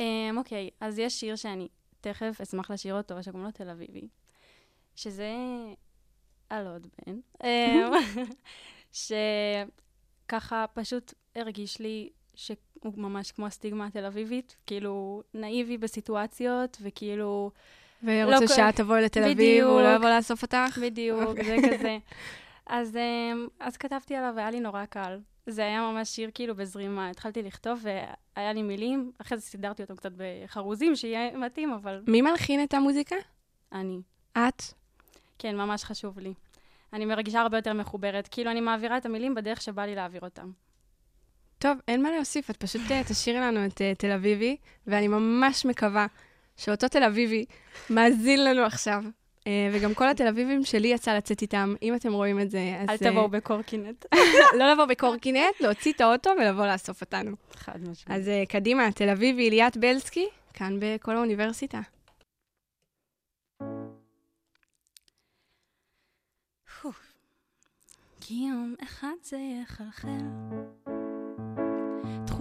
אמ, 0.00 0.34
אוקיי, 0.38 0.70
אז 0.80 0.98
יש 0.98 1.20
שיר 1.20 1.36
שאני 1.36 1.68
תכף 2.00 2.40
אשמח 2.42 2.70
לשיר 2.70 2.94
אותו, 2.94 3.22
שקוראים 3.22 3.44
לו 3.44 3.50
תל 3.50 3.70
אביבי, 3.70 4.08
שזה 4.96 5.34
על 6.50 6.66
עוד 6.66 6.86
בן, 7.06 7.18
אמ, 7.44 7.92
שככה 10.26 10.64
פשוט 10.74 11.14
הרגיש 11.36 11.78
לי 11.80 12.10
שהוא 12.36 12.56
ממש 12.96 13.32
כמו 13.32 13.46
הסטיגמה 13.46 13.86
התל 13.86 14.04
אביבית, 14.04 14.56
כאילו 14.66 15.22
נאיבי 15.34 15.78
בסיטואציות, 15.78 16.76
וכאילו... 16.80 17.50
ורוצה 18.02 18.40
לא 18.40 18.46
שאת 18.46 18.76
תבואי 18.76 19.02
לתל 19.02 19.22
אביב. 19.22 19.64
והוא 19.66 19.80
לא 19.80 19.94
יבוא 19.94 20.08
לאסוף 20.08 20.42
אותך? 20.42 20.78
בדיוק, 20.82 21.44
זה 21.44 21.56
כזה. 21.72 21.98
אז, 22.66 22.96
אמ, 22.96 23.48
אז 23.60 23.76
כתבתי 23.76 24.14
עליו, 24.14 24.32
והיה 24.36 24.50
לי 24.50 24.60
נורא 24.60 24.84
קל. 24.84 25.18
זה 25.46 25.62
היה 25.62 25.80
ממש 25.80 26.08
שיר 26.08 26.30
כאילו 26.34 26.54
בזרימה. 26.54 27.10
התחלתי 27.10 27.42
לכתוב, 27.42 27.80
והיה 27.82 28.52
לי 28.52 28.62
מילים, 28.62 29.12
אחרי 29.18 29.38
זה 29.38 29.46
סידרתי 29.46 29.82
אותם 29.82 29.96
קצת 29.96 30.12
בחרוזים, 30.16 30.96
שיהיה 30.96 31.36
מתאים, 31.36 31.72
אבל 31.72 32.02
מי 32.06 32.22
מלחין 32.22 32.62
את 32.62 32.74
המוזיקה? 32.74 33.16
אני. 33.72 34.00
את? 34.32 34.62
כן, 35.38 35.56
ממש 35.56 35.84
חשוב 35.84 36.18
לי. 36.18 36.34
אני 36.92 37.04
מרגישה 37.04 37.40
הרבה 37.40 37.58
יותר 37.58 37.72
מחוברת. 37.72 38.28
כאילו, 38.28 38.50
אני 38.50 38.60
מעבירה 38.60 38.96
את 38.96 39.06
המילים 39.06 39.34
בדרך 39.34 39.62
שבא 39.62 39.82
לי 39.82 39.94
להעביר 39.94 40.20
אותם. 40.22 40.50
טוב, 41.58 41.78
אין 41.88 42.02
מה 42.02 42.10
להוסיף, 42.10 42.50
את 42.50 42.56
פשוט 42.56 42.80
אה, 42.90 43.02
תשאירי 43.08 43.40
לנו 43.40 43.66
את 43.66 43.82
אה, 43.82 43.92
תל 43.94 44.10
אביבי, 44.10 44.56
ואני 44.86 45.08
ממש 45.08 45.66
מקווה 45.66 46.06
שאותו 46.56 46.88
תל 46.88 47.02
אביבי 47.02 47.44
מאזין 47.90 48.44
לנו 48.44 48.62
עכשיו. 48.62 49.04
אה, 49.46 49.70
וגם 49.72 49.94
כל 49.94 50.08
התל 50.08 50.26
אביבים 50.26 50.64
שלי 50.64 50.88
יצא 50.88 51.16
לצאת 51.16 51.42
איתם, 51.42 51.74
אם 51.82 51.94
אתם 51.94 52.12
רואים 52.12 52.40
את 52.40 52.50
זה, 52.50 52.76
אז... 52.80 52.88
אל 52.88 53.10
תבואו 53.10 53.28
בקורקינט. 53.28 54.04
לא 54.58 54.72
לבוא 54.72 54.84
בקורקינט, 54.84 55.60
להוציא 55.60 55.92
את 55.92 56.00
האוטו 56.00 56.30
ולבוא 56.40 56.66
לאסוף 56.66 57.00
אותנו. 57.00 57.36
חד 57.54 57.80
משמעית. 57.88 58.20
אז 58.20 58.30
קדימה, 58.48 58.92
תל 58.92 59.08
אביבי, 59.08 59.50
ליאת 59.50 59.76
בלסקי, 59.76 60.26
כאן 60.54 60.76
בכל 60.80 61.16
האוניברסיטה. 61.16 61.80
יום 68.30 68.74
אחד 68.82 69.14
זה 69.22 69.38
יחלחל 69.62 70.08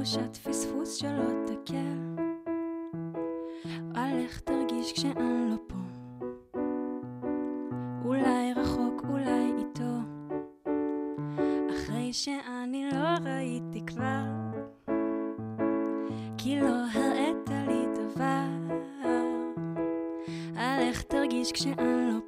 תחושת 0.05 0.37
פספוס 0.37 0.95
שלא 0.95 1.45
תקל. 1.45 2.21
על 3.95 4.19
איך 4.19 4.39
תרגיש 4.39 4.93
כשאני 4.93 5.49
לא 5.49 5.55
פה. 5.67 5.75
אולי 8.05 8.53
רחוק, 8.53 9.05
אולי 9.09 9.51
איתו. 9.57 9.93
אחרי 11.75 12.13
שאני 12.13 12.89
לא 12.91 13.29
ראיתי 13.29 13.81
כבר. 13.87 14.23
כי 16.37 16.59
לא 16.59 16.85
הראית 16.93 17.49
לי 17.67 17.85
דבר. 17.93 18.47
על 20.55 20.79
איך 20.79 21.01
תרגיש 21.01 21.51
כשאני 21.51 22.07
לא 22.11 22.19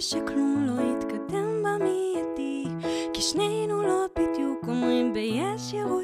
שכלום 0.00 0.64
לא 0.66 0.82
יתקדם 0.82 1.62
במיידי, 1.62 2.64
כי 3.12 3.22
שנינו 3.22 3.82
לא 3.82 4.06
בדיוק 4.18 4.68
אומרים 4.68 5.12
בישירות 5.12 5.88
תמיד, 5.88 5.97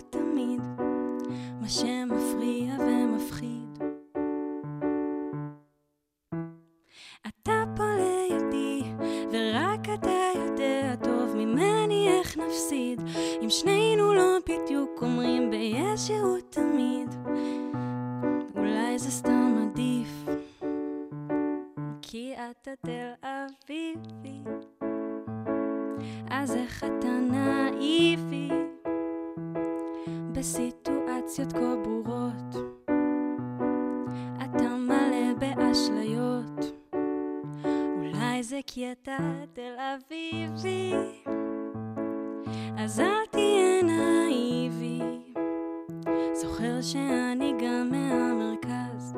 זוכר 46.64 46.81
שאני 46.83 47.53
גם 47.61 47.88
מהמרכז, 47.90 49.16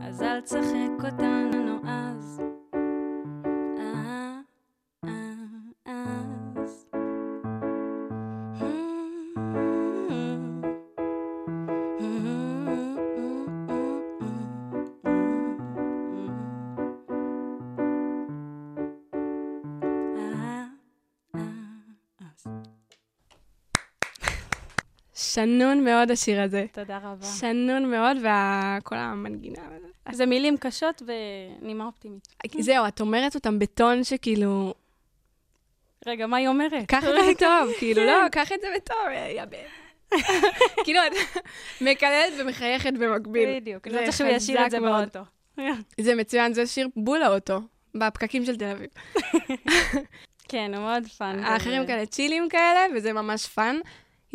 אז 0.00 0.22
אל 0.22 0.40
תשחק 0.40 1.04
אותנו 1.04 1.78
אז. 1.88 2.45
שנון 25.36 25.84
מאוד 25.84 26.10
השיר 26.10 26.40
הזה. 26.40 26.64
תודה 26.72 26.98
רבה. 27.02 27.26
שנון 27.26 27.90
מאוד, 27.90 28.16
וכל 28.16 28.96
המנגינה. 28.96 29.62
זה 30.12 30.26
מילים 30.26 30.56
קשות 30.56 31.02
ונימה 31.06 31.86
אופטימית. 31.86 32.28
זהו, 32.58 32.88
את 32.88 33.00
אומרת 33.00 33.34
אותם 33.34 33.58
בטון 33.58 34.04
שכאילו, 34.04 34.74
רגע, 36.06 36.26
מה 36.26 36.36
היא 36.36 36.48
אומרת? 36.48 36.88
קח 36.88 37.04
את 37.04 37.08
זה 37.08 37.32
בטוב, 37.34 37.72
כאילו, 37.78 38.04
לא, 38.04 38.28
קח 38.32 38.52
את 38.52 38.60
זה 38.60 38.66
בטוב, 38.76 38.96
אה, 39.06 39.32
יא 39.36 39.44
בן. 39.44 40.18
כאילו, 40.84 41.00
את 41.06 41.12
מקללת 41.80 42.32
ומחייכת 42.38 42.92
במקביל. 42.92 43.60
בדיוק, 43.60 43.86
אני 43.86 43.98
רוצה 43.98 44.12
שהוא 44.12 44.28
ישיר 44.28 44.66
את 44.66 44.70
זה 44.70 44.80
מאוד. 44.80 45.08
באוטו. 45.14 45.20
זה 46.06 46.14
מצוין, 46.14 46.52
זה 46.52 46.66
שיר 46.66 46.88
בול 46.96 47.22
האוטו, 47.22 47.60
בפקקים 47.94 48.44
של 48.44 48.56
תל 48.56 48.64
אביב. 48.64 48.90
כן, 50.48 50.74
הוא 50.74 50.82
מאוד 50.82 51.06
fun. 51.18 51.38
האחרים. 51.44 51.86
כאלה 51.86 52.06
צ'ילים 52.06 52.48
כאלה, 52.48 52.80
וזה 52.94 53.12
ממש 53.12 53.46
fun. 53.46 53.76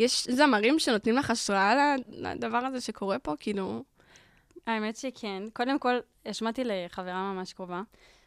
יש 0.02 0.28
זמרים 0.30 0.78
שנותנים 0.78 1.16
לך 1.16 1.30
השראה 1.30 1.94
לדבר 2.08 2.58
הזה 2.58 2.80
שקורה 2.80 3.18
פה, 3.18 3.34
כאילו... 3.38 3.84
האמת 4.66 4.96
שכן. 4.96 5.42
קודם 5.52 5.78
כל, 5.78 5.98
השמעתי 6.26 6.62
לחברה 6.64 7.32
ממש 7.32 7.52
קרובה, 7.52 7.82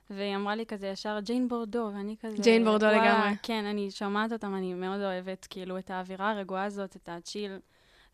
והיא 0.09 0.35
אמרה 0.35 0.55
לי 0.55 0.65
כזה 0.65 0.87
ישר, 0.87 1.19
ג'יין 1.19 1.47
בורדו, 1.47 1.91
ואני 1.95 2.15
כזה... 2.21 2.37
ג'יין 2.43 2.65
בורדו 2.65 2.85
"וואלה, 2.85 3.05
לגמרי." 3.05 3.35
כן, 3.43 3.65
אני 3.65 3.91
שומעת 3.91 4.31
אותם, 4.31 4.55
אני 4.55 4.73
מאוד 4.73 5.01
אוהבת, 5.01 5.47
כאילו, 5.49 5.77
את 5.77 5.91
האווירה 5.91 6.31
הרגועה 6.31 6.63
הזאת, 6.63 6.95
את 6.95 7.09
ה 7.09 7.16
chill. 7.16 7.59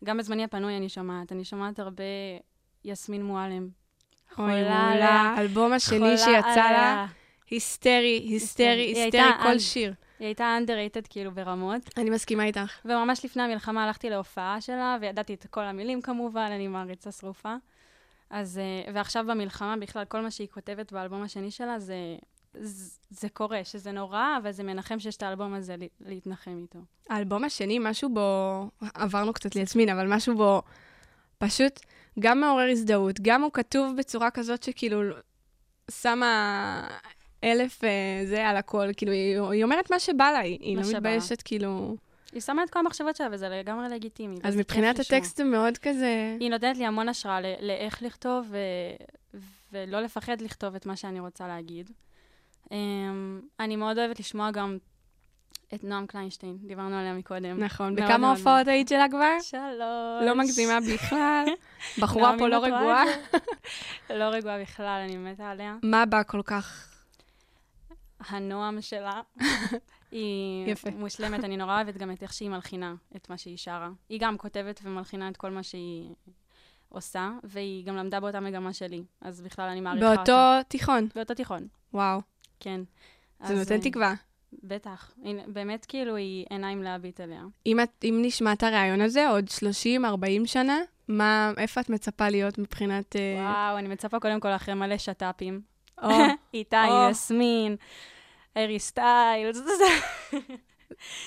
גם 0.04 0.18
בזמני 0.18 0.44
הפנוי 0.44 0.76
אני 0.76 0.88
שומעת. 0.88 1.32
אני 1.32 1.44
שומעת 1.44 1.78
הרבה 1.78 2.04
יסמין 2.84 3.22
מועלם. 3.24 3.68
אוי, 4.38 4.46
מעולה. 4.46 4.92
עליה. 4.92 5.10
האלבום 5.10 5.72
השני 5.72 6.18
שיצא 6.18 6.70
לה. 6.70 7.06
היסטרי, 7.50 8.20
היסטרי, 8.24 8.80
היא 8.80 8.96
היסטרי, 8.96 9.30
כל 9.42 9.58
שיר. 9.58 9.94
היא 10.18 10.26
הייתה 10.26 10.58
underrated 10.60 11.06
כאילו 11.10 11.30
ברמות, 11.32 11.90
אני 11.96 12.10
מסכימה 12.10 12.44
איתך. 12.44 12.72
וממש 12.84 13.24
לפני 13.24 13.42
המלחמה 13.42 13.84
הלכתי 13.84 14.10
להופעה 14.10 14.60
שלה, 14.60 14.96
וידעתי 15.00 15.34
את 15.34 15.46
כל 15.50 15.64
המילים 15.64 16.02
כמובן, 16.02 16.48
אני 16.52 16.68
מעריצה 16.68 17.12
שרופה. 17.12 17.54
אז, 18.30 18.58
אה, 18.58 18.92
ועכשיו 18.94 19.24
במלחמה 19.28 19.76
בכלל, 19.76 20.04
כל 20.04 20.20
מה 20.20 20.30
שהיא 20.30 20.48
כותבת 20.48 20.92
באלבום 20.92 21.22
השני 21.22 21.50
שלה, 21.50 21.78
זה, 21.78 21.96
זה, 22.54 22.90
זה 23.10 23.28
קורה, 23.28 23.64
שזה 23.64 23.92
נורא, 23.92 24.24
אבל 24.42 24.52
זה 24.52 24.62
מנחם 24.62 24.98
שיש 24.98 25.16
את 25.16 25.22
האלבום 25.22 25.54
הזה 25.54 25.76
לה- 25.76 25.86
להתנחם 26.00 26.58
איתו. 26.62 26.78
האלבום 27.08 27.44
השני, 27.44 27.78
משהו 27.80 28.08
בו, 28.14 28.70
עברנו 28.94 29.32
קצת 29.32 29.54
ליסמין, 29.54 29.88
אבל 29.88 30.06
משהו 30.14 30.36
בו 30.36 30.62
פשוט 31.38 31.80
גם 32.20 32.40
מעורר 32.40 32.68
הזדהות, 32.70 33.20
גם 33.22 33.42
הוא 33.42 33.52
כתוב 33.52 33.96
בצורה 33.98 34.30
כזאת 34.30 34.62
שכאילו 34.62 35.00
שמה 35.90 36.88
אלף 37.44 37.84
אה, 37.84 37.90
זה 38.26 38.48
על 38.48 38.56
הכל, 38.56 38.88
כאילו, 38.96 39.12
היא, 39.12 39.40
היא 39.40 39.64
אומרת 39.64 39.90
מה 39.90 39.98
שבא 39.98 40.30
לה, 40.30 40.38
היא, 40.38 40.76
לא. 40.76 40.82
מתביישת, 40.92 41.42
כאילו... 41.42 41.96
היא 42.32 42.40
שמה 42.40 42.62
את 42.62 42.70
כל 42.70 42.78
המחשבות 42.78 43.16
שלה, 43.16 43.28
וזה 43.32 43.48
לגמרי 43.48 43.88
לגיטימי. 43.88 44.36
אז 44.42 44.56
מבחינת. 44.56 44.98
הטקסט 44.98 45.36
זה 45.36 45.44
מאוד 45.44 45.78
כזה... 45.78 46.36
היא 46.40 46.50
נותנת 46.50 46.76
לי 46.76 46.86
המון 46.86 47.08
השראה 47.08 47.40
לאיך 47.60 48.02
לכתוב, 48.02 48.46
ו... 48.50 48.58
ולא 49.72 50.00
לפחד 50.00 50.40
לכתוב 50.40 50.74
את 50.74 50.86
מה 50.86 50.96
שאני 50.96 51.20
רוצה 51.20 51.48
להגיד. 51.48 51.90
Um, 52.64 52.72
אני 53.60 53.76
מאוד 53.76 53.98
אוהבת 53.98 54.20
לשמוע 54.20 54.50
גם 54.50 54.78
את 55.74 55.84
נועם 55.84 56.06
קליינשטיין, 56.06 56.58
דיברנו 56.62 56.96
עליה 56.96 57.14
מקודם. 57.14 57.64
נכון, 57.64 57.94
בכמה 57.94 58.30
הופעות 58.30 58.68
היית 58.68 58.88
שלה 58.88 59.06
כבר? 59.10 59.40
שלוש. 59.40 60.26
לא 60.26 60.34
מגזימה 60.34 60.78
בכלל. 60.94 61.44
בחורה 62.00 62.34
פה 62.38 62.48
לא 62.48 62.64
רגועה. 62.64 63.04
לא 64.20 64.24
רגועה 64.24 64.60
בכלל, 64.60 65.02
אני 65.04 65.16
מתה 65.16 65.50
עליה. 65.50 65.76
מה 65.82 66.06
בא 66.06 66.22
כל 66.26 66.42
כך... 66.44 66.91
הנועם 68.28 68.80
שלה, 68.80 69.20
היא 70.10 70.66
יפה. 70.66 70.90
מושלמת, 70.90 71.44
אני 71.44 71.56
נורא 71.56 71.74
אוהבת 71.74 71.96
גם 71.96 72.10
את 72.10 72.22
איך 72.22 72.32
שהיא 72.32 72.50
מלחינה 72.50 72.94
את 73.16 73.30
מה 73.30 73.38
שהיא 73.38 73.56
שרה. 73.56 73.90
היא 74.08 74.20
גם 74.20 74.38
כותבת 74.38 74.80
ומלחינה 74.84 75.28
את 75.28 75.36
כל 75.36 75.50
מה 75.50 75.62
שהיא 75.62 76.14
עושה, 76.88 77.30
והיא 77.44 77.86
גם 77.86 77.96
למדה 77.96 78.20
באותה 78.20 78.40
מגמה 78.40 78.72
שלי, 78.72 79.04
אז 79.20 79.40
בכלל 79.40 79.68
אני 79.68 79.80
מעריכה 79.80 80.10
אותה. 80.10 80.22
באותו 80.22 80.68
תיכון. 80.68 81.08
באותו 81.14 81.34
תיכון, 81.34 81.66
וואו, 81.94 82.20
כן. 82.60 82.80
זה 83.46 83.54
נותן 83.54 83.74
אה, 83.74 83.80
תקווה. 83.80 84.14
בטח. 84.62 85.14
באמת 85.46 85.84
כאילו 85.84 86.16
היא 86.16 86.46
עיניים 86.50 86.82
להביט 86.82 87.20
עליה. 87.20 87.42
אם, 87.66 87.80
את, 87.80 87.90
אם 88.04 88.18
נשמע 88.22 88.52
את 88.52 88.62
הרעיון 88.62 89.00
הזה 89.00 89.28
עוד 89.28 89.44
30-40 90.44 90.46
שנה, 90.46 90.78
מה, 91.08 91.52
איפה 91.56 91.80
את 91.80 91.90
מצפה 91.90 92.28
להיות 92.28 92.58
מבחינת... 92.58 93.16
אה, 93.16 93.34
וואו, 93.36 93.78
אני 93.78 93.88
מצפה 93.88 94.20
קודם 94.20 94.40
כל 94.40 94.48
אחרי 94.48 94.74
מלא 94.74 94.98
שת"פים. 94.98 95.60
איתי. 96.54 96.76
יסמין, 97.10 97.76
ארי 98.56 98.78
סטיילס, 98.78 99.60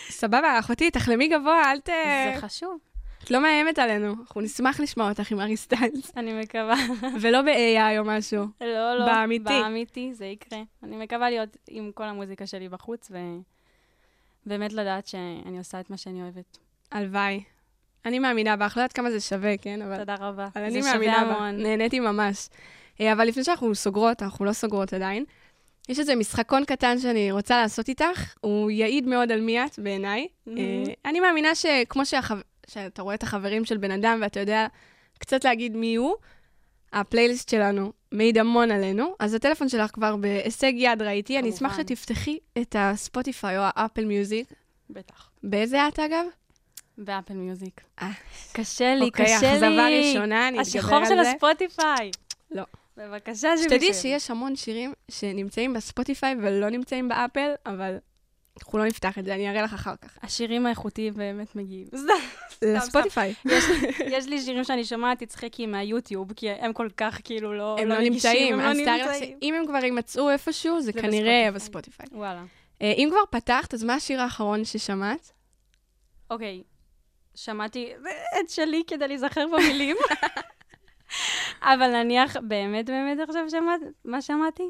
סבבה, 0.09 0.59
אחותי, 0.59 0.91
תחלמי 0.91 1.27
גבוה, 1.27 1.71
אל 1.71 1.79
ת... 1.79 1.85
זה 1.85 2.35
חשוב, 2.37 2.77
את 3.23 3.31
לא 3.31 3.41
מאיימת 3.41 3.79
עלינו. 3.79 4.15
אנחנו 4.21 4.41
נשמח 4.41 4.79
לשמוע 4.79 5.09
אותך 5.09 5.31
עם 5.31 5.39
ארי 5.39 5.57
סטיילס. 5.57 6.11
אני 6.17 6.41
מקווה. 6.41 6.75
ולא 7.21 7.41
ב-AI 7.41 7.99
או 7.99 8.03
משהו. 8.05 8.45
לא, 8.61 8.99
לא. 8.99 9.05
באמיתי. 9.05 9.43
באמיתי, 9.43 10.13
זה 10.13 10.25
יקרה. 10.25 10.59
אני 10.83 10.95
מקווה 10.97 11.29
להיות 11.29 11.57
עם 11.67 11.91
כל 11.93 12.03
המוזיקה 12.03 12.47
שלי 12.47 12.69
בחוץ, 12.69 13.11
ובאמת 14.45 14.73
לדעת 14.73 15.07
שאני 15.07 15.57
עושה 15.57 15.79
את 15.79 15.89
מה 15.89 15.97
שאני 15.97 16.21
אוהבת. 16.21 16.57
הלוואי. 16.91 17.43
אני 18.05 18.19
מאמינה 18.19 18.55
בך, 18.55 18.77
לא 18.77 18.81
יודעת 18.81 18.93
כמה 18.93 19.11
זה 19.11 19.19
שווה, 19.19 19.57
כן? 19.57 19.81
אבל... 19.81 19.97
תודה 19.97 20.15
רבה. 20.19 20.47
אבל 20.55 20.63
אני 20.63 20.81
מאמינה 20.81 21.17
המון. 21.17 21.61
נהניתי 21.61 21.99
ממש. 21.99 22.49
אה, 23.01 23.13
אבל 23.13 23.27
לפני 23.27 23.43
שאנחנו 23.43 23.75
סוגרות, 23.75 24.23
אנחנו 24.23 24.45
לא 24.45 24.53
סוגרות 24.53 24.93
עדיין, 24.93 25.25
יש 25.89 25.99
איזה 25.99 26.15
משחקון 26.15 26.65
קטן 26.65 26.99
שאני 26.99 27.31
רוצה 27.31 27.61
לעשות 27.61 27.89
איתך, 27.89 28.35
הוא 28.41 28.71
יעיד 28.71 29.07
מאוד 29.07 29.31
על 29.31 29.41
מי 29.41 29.65
את 29.65 29.79
בעיניי. 29.79 30.27
אה, 30.47 30.53
אני 31.05 31.19
מאמינה 31.19 31.55
שכמו 31.55 32.05
שהחו... 32.05 32.33
שאתה 32.67 33.01
רואה 33.01 33.15
את 33.15 33.23
החברים 33.23 33.65
של 33.65 33.77
בן 33.77 33.91
אדם 33.91 34.19
ואתה 34.21 34.39
יודע 34.39 34.67
קצת 35.19 35.43
להגיד 35.43 35.75
מי 35.75 35.95
הוא, 35.95 36.15
הפלייליסט 36.93 37.49
שלנו 37.49 37.91
מעיד 38.11 38.37
המון 38.37 38.71
עלינו, 38.71 39.15
אז 39.19 39.33
הטלפון 39.33 39.69
שלך 39.69 39.91
כבר 39.91 40.15
בהישג 40.15 40.73
יד 40.75 41.01
ראיתי, 41.01 41.39
אני 41.39 41.49
אשמח. 41.49 41.77
שתפתחי 41.77 42.37
את 42.61 42.75
הספוטיפיי 42.79 43.57
או 43.57 43.63
האפל 43.65 44.05
מיוזיק. 44.05 44.47
בטח. 44.89 45.29
באיזה 45.43 45.87
את 45.87 45.99
אגב? 45.99 46.25
ב 46.97 47.03
Apple 47.03 47.33
Music. 47.33 47.81
אה. 48.01 48.11
קשה 48.53 48.95
לי, 48.95 49.05
אוקיי, 49.05 49.25
קשה 49.25 49.39
לי. 49.41 49.53
אכזבה 49.53 49.87
ראשונה, 49.87 50.47
אני 50.47 50.61
אתגבר 50.61 50.79
השחור 50.79 50.95
על 50.95 51.05
של 51.05 51.23
זה. 51.23 51.31
הספוטיפיי. 51.31 52.11
לא. 52.51 52.63
בבקשה, 52.97 53.57
שתדעי 53.57 53.79
שמישהו. 53.79 54.01
שיש 54.01 54.31
המון 54.31 54.55
שירים 54.55 54.93
שנמצאים 55.11 55.73
בספוטיפיי 55.73 56.35
ולא 56.41 56.69
נמצאים 56.69 57.09
באפל, 57.09 57.53
אבל 57.65 57.97
אנחנו 58.57 58.79
לא 58.79 58.85
נפתח 58.85 59.17
את 59.17 59.25
זה, 59.25 59.35
אני 59.35 59.49
אראה 59.49 59.61
לך 59.61 59.73
אחר 59.73 59.95
כך. 59.95 60.17
השירים 60.23 60.65
האיכותיים 60.65 61.13
באמת 61.13 61.55
מגיעים. 61.55 61.87
לספוטיפיי. 62.61 63.33
יש 64.05 64.25
לי 64.27 64.41
שירים 64.41 64.63
שאני 64.63 64.85
שומעת, 64.85 65.23
תצחקי 65.23 65.65
מהיוטיוב, 65.65 66.33
כי 66.33 66.49
הם 66.49 66.73
כל 66.73 66.89
כך 66.97 67.19
כאילו 67.23 67.53
לא 67.53 67.77
הם 67.79 67.87
לא 67.87 67.95
נגישים, 67.99 68.13
נמצאים, 68.13 68.53
הם 68.53 68.59
אז 68.59 68.77
לא 68.77 68.85
תארי 68.85 69.01
לך. 69.01 69.15
שאם 69.19 69.53
הם 69.53 69.67
כבר 69.67 69.83
יימצאו 69.83 70.29
איפשהו, 70.29 70.81
זה 70.81 70.93
כנראה 70.93 71.49
בספוטיפיי. 71.53 72.05
בספוטיפיי. 72.05 72.19
וואלה. 72.19 72.43
אה, 72.81 72.91
אם 72.91 73.09
כבר 73.11 73.39
פתחת, 73.39 73.73
אז 73.73 73.83
מה 73.83 73.93
השיר 73.93 74.21
האחרון 74.21 74.65
ששמעת? 74.65 75.31
אוקיי, 76.31 76.63
שמעתי 77.35 77.93
את 78.39 78.49
שלי 78.49 78.83
כדי 78.87 79.07
להיזכר 79.07 79.45
במילים. 79.47 79.97
אבל 81.73 81.87
נניח, 82.03 82.37
באמת 82.47 82.85
באמת 82.85 83.17
עכשיו 83.29 83.49
שמעת, 83.49 83.81
מה 84.05 84.21
שמעתי? 84.21 84.63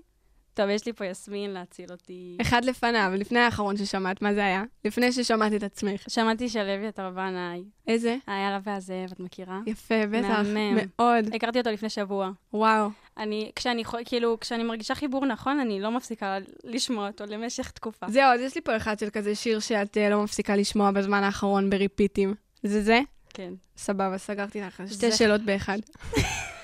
טוב, 0.54 0.70
יש 0.70 0.86
לי 0.86 0.94
פה 0.94 1.06
יסמין 1.06 1.52
להציל 1.52 1.86
אותי. 1.92 2.38
אחד 2.42 2.66
לפניו, 2.66 3.12
לפני 3.18 3.40
האחרון 3.40 3.78
ששמעת, 3.78 4.22
מה 4.22 4.34
זה 4.34 4.46
היה? 4.46 4.64
לפני 4.86 5.12
ששמעת 5.12 5.54
את 5.54 5.64
עצמך. 5.64 6.02
שמעתי 6.10 6.50
של 6.50 6.70
אביתר 6.80 7.10
בנאי, 7.10 7.64
איזה? 7.88 8.18
איילה 8.28 8.60
והזאב, 8.64 9.12
את 9.12 9.20
מכירה? 9.20 9.60
יפה, 9.66 10.06
בטח. 10.12 10.28
מהמם. 10.28 10.78
מאוד. 11.00 11.36
הכרתי 11.36 11.60
אותו 11.60 11.72
לפני 11.72 11.90
שבוע. 11.90 12.30
וואו. 12.54 12.90
אני, 13.18 13.52
כשאני, 13.56 13.84
כאילו, 14.06 14.38
כשאני 14.40 14.64
מרגישה 14.64 14.96
חיבור 14.96 15.26
נכון, 15.26 15.60
אני 15.60 15.80
לא 15.80 15.92
מפסיקה 15.92 16.38
לשמוע 16.64 17.08
אותו 17.08 17.24
למשך 17.28 17.72
תקופה. 17.72 18.06
זהו, 18.10 18.24
אז 18.34 18.42
יש 18.42 18.56
לי 18.56 18.62
פה 18.62 18.78
אחד 18.78 19.00
של 19.00 19.10
כזה 19.10 19.36
שיר 19.36 19.60
שאת 19.60 19.98
אה, 19.98 20.10
לא 20.10 20.24
מפסיקה 20.24 20.56
לשמוע 20.56 20.92
בזמן 20.92 21.24
האחרון 21.24 21.70
בריפיטים. 21.70 22.34
זה 22.64 22.82
זה? 22.82 23.00
כן. 23.34 23.54
סבבה, 23.78 24.18
סגרתי 24.18 24.62
לך. 24.62 24.82
זה- 24.86 24.94
שתי 24.96 25.12
שאלות 25.12 25.42
באחד. 25.42 25.78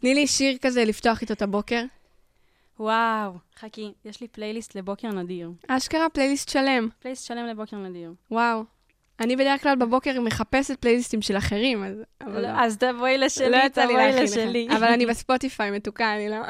תני 0.00 0.14
לי 0.14 0.26
שיר 0.26 0.58
כזה 0.62 0.84
לפתוח 0.84 1.20
איתו 1.20 1.32
את 1.32 1.42
הבוקר. 1.42 1.84
וואו, 2.78 3.32
חכי, 3.58 3.92
יש 4.04 4.20
לי 4.20 4.28
פלייליסט 4.28 4.74
לבוקר 4.74 5.08
נדיר. 5.08 5.50
אשכרה 5.68 6.08
פלייליסט 6.08 6.48
שלם. 6.48 6.88
פלייליסט 6.98 7.26
שלם 7.26 7.46
לבוקר 7.46 7.76
נדיר. 7.76 8.12
וואו. 8.30 8.64
אני 9.20 9.36
בדרך 9.36 9.62
כלל 9.62 9.76
בבוקר 9.76 10.20
מחפשת 10.20 10.80
פלייליסטים 10.80 11.22
של 11.22 11.36
אחרים, 11.36 11.84
אז... 11.84 11.96
אבל 12.20 12.42
לא. 12.42 12.48
אז 12.48 12.76
תבואי 12.76 13.18
לא 13.18 13.26
לשלי, 13.26 13.50
לי 13.50 13.68
תבואי 13.68 14.22
לשלי. 14.22 14.68
לך. 14.68 14.76
אבל 14.76 14.86
אני 14.86 15.06
בספוטיפיי 15.06 15.70
מתוקה, 15.70 16.16
אני 16.16 16.28
לא... 16.28 16.36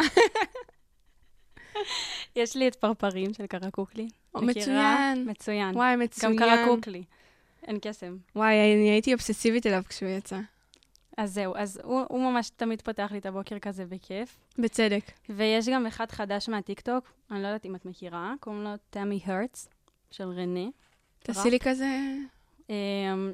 יש 2.37 2.57
לי 2.57 2.69
את 2.69 2.75
פרפרים 2.75 3.35
של 3.35 3.47
קרקוקלי. 3.47 4.09
מצוין. 4.35 5.31
מצוין. 5.31 5.75
וואי, 5.75 5.97
מצוין. 5.97 6.37
גם 6.37 6.39
קרקוקלי. 6.39 7.05
אין 7.67 7.79
קסם. 7.83 8.17
וואי, 8.37 8.55
אני 8.55 8.91
הייתי 8.91 9.13
אובססיבית 9.13 9.67
אליו 9.67 9.83
כשהוא 9.89 10.11
יצא. 10.11 10.39
אז 11.17 11.35
זהו, 11.35 11.57
אז 11.57 11.81
הוא, 11.85 12.03
הוא 12.09 12.31
ממש 12.31 12.51
תמיד 12.57 12.83
פותח 12.83 13.09
לי 13.13 13.19
את 13.19 13.27
הבוקר 13.27 13.59
כזה 13.59 13.87
בכיף. 13.87 14.39
בצדק. 14.59 15.05
ויש 15.29 15.69
גם 15.69 15.87
אחד 15.87 16.11
חדש 16.11 16.49
מהטיקטוק, 16.49 17.13
אני 17.31 17.43
לא 17.43 17.47
יודעת 17.47 17.67
אם 17.67 17.75
את 17.75 17.85
מכירה, 17.85 18.35
קוראים 18.41 18.63
לו 18.63 18.71
תמי 18.91 19.21
הרטס, 19.25 19.69
של 20.11 20.29
רנה. 20.29 20.69
תעשי 21.23 21.51
לי 21.51 21.59
כזה... 21.61 21.87
אמ, 22.71 23.33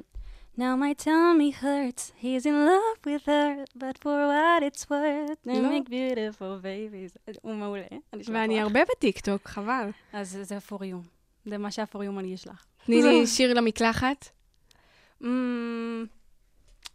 Now 0.57 0.75
my 0.75 0.93
tummy 0.93 1.51
hurts. 1.51 2.11
He's 2.21 2.45
in 2.45 2.65
love 2.65 2.99
with 3.05 3.25
her, 3.27 3.65
but 3.83 3.95
for 4.03 4.17
what 4.31 4.61
it's 4.69 4.83
worth, 4.89 5.39
they 5.45 5.59
לא. 5.61 5.69
make 5.69 5.87
beautiful 5.89 6.61
babies. 6.61 7.35
הוא 7.41 7.53
מעולה. 7.53 7.83
ואני 8.13 8.55
לך. 8.55 8.63
הרבה 8.63 8.79
בטיקטוק, 8.95 9.47
חבל. 9.47 9.89
אז 10.13 10.39
זה 10.41 10.57
for 10.69 10.79
you. 10.81 10.97
זה 11.45 11.57
מה 11.57 11.71
שה-for 11.71 11.97
you 11.97 12.19
אני 12.19 12.35
אשלח. 12.35 12.65
תני 12.85 13.01
לי 13.01 13.27
שיר 13.27 13.53
למקלחת. 13.53 14.29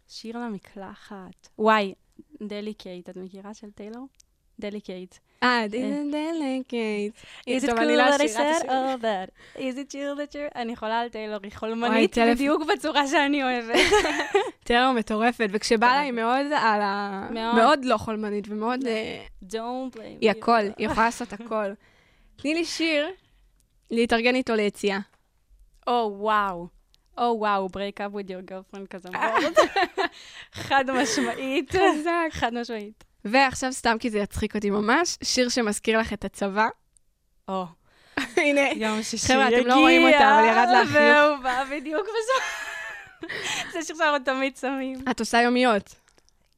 שיר 0.07 0.37
למקלחת. 0.37 1.49
וואי, 1.59 1.93
דליקייט, 2.41 3.09
את 3.09 3.17
מכירה 3.17 3.53
של 3.53 3.71
טיילור? 3.71 4.07
דליקייט. 4.59 5.15
אה, 5.43 5.65
דלקייט. 5.67 7.13
Is 7.49 7.63
it 7.63 7.69
cool 7.69 7.81
לא 7.81 8.09
that 8.09 8.21
I 8.21 8.27
said 8.27 8.65
all 8.65 9.01
that? 9.01 9.57
Is 9.57 9.77
it 9.77 9.91
chill 9.91 10.15
that 10.17 10.33
you're... 10.33 10.55
אני 10.55 10.75
חולה 10.75 10.99
על 10.99 11.09
טיילור, 11.09 11.39
היא 11.43 11.51
חולמנית. 11.55 12.17
בדיוק 12.17 12.63
בצורה 12.73 13.07
שאני 13.07 13.43
אוהבת. 13.43 13.79
טלר 14.63 14.91
מטורפת, 14.91 15.47
וכשבא 15.51 15.87
לה 15.87 15.99
היא 15.99 16.11
מאוד 16.11 16.45
על 16.45 16.81
ה... 16.81 17.27
מאוד. 17.31 17.85
לא 17.85 17.97
חולמנית, 17.97 18.47
ומאוד... 18.49 18.87
אה, 18.87 19.25
Don't 19.43 19.95
blame 19.95 20.01
היא. 20.21 20.31
הכל, 20.31 20.59
היא 20.77 20.87
יכולה 20.87 21.05
לעשות 21.05 21.33
הכל. 21.33 21.73
תני 22.35 22.53
לי 22.53 22.65
שיר 22.65 23.07
להתארגן 23.91 24.35
איתו 24.35 24.55
ליציאה. 24.55 24.99
או 25.87 26.15
וואו. 26.17 26.67
או 27.17 27.35
וואו, 27.39 27.67
break 27.67 27.99
up 27.99 28.15
with 28.15 28.29
your 28.29 28.51
girlfriend 28.51 28.87
כזה 28.89 29.09
מאוד. 29.09 29.53
חד 30.67 30.91
משמעית. 30.91 31.71
חזק. 31.71 32.11
חד 32.31 32.53
משמעית. 32.53 33.03
ועכשיו 33.25 33.73
סתם 33.73 33.97
כי 33.99 34.09
זה 34.09 34.19
יצחיק 34.19 34.55
אותי 34.55 34.69
ממש, 34.69 35.17
שיר 35.23 35.49
שמזכיר 35.49 35.99
לך 35.99 36.13
את 36.13 36.25
הצבא. 36.25 36.67
או, 37.47 37.65
הנה, 38.37 38.61
יום 38.75 39.03
שישי 39.03 39.27
חבר'ה, 39.27 39.47
יגיע. 39.47 39.59
אתם 39.59 39.67
לא 39.67 39.75
רואים 39.75 40.07
אותה, 40.07 40.39
אבל 40.39 40.47
ירד 40.47 40.67
לה 40.71 40.81
החיוך. 40.81 40.95
והוא 40.97 41.43
בא 41.43 41.63
בדיוק 41.71 42.01
בזמן. 42.01 43.29
זה 43.73 43.83
שיר 43.83 43.95
שאנחנו 43.95 44.19
תמיד 44.19 44.57
שמים. 44.57 44.99
את 45.11 45.19
עושה 45.19 45.41
יומיות. 45.41 45.95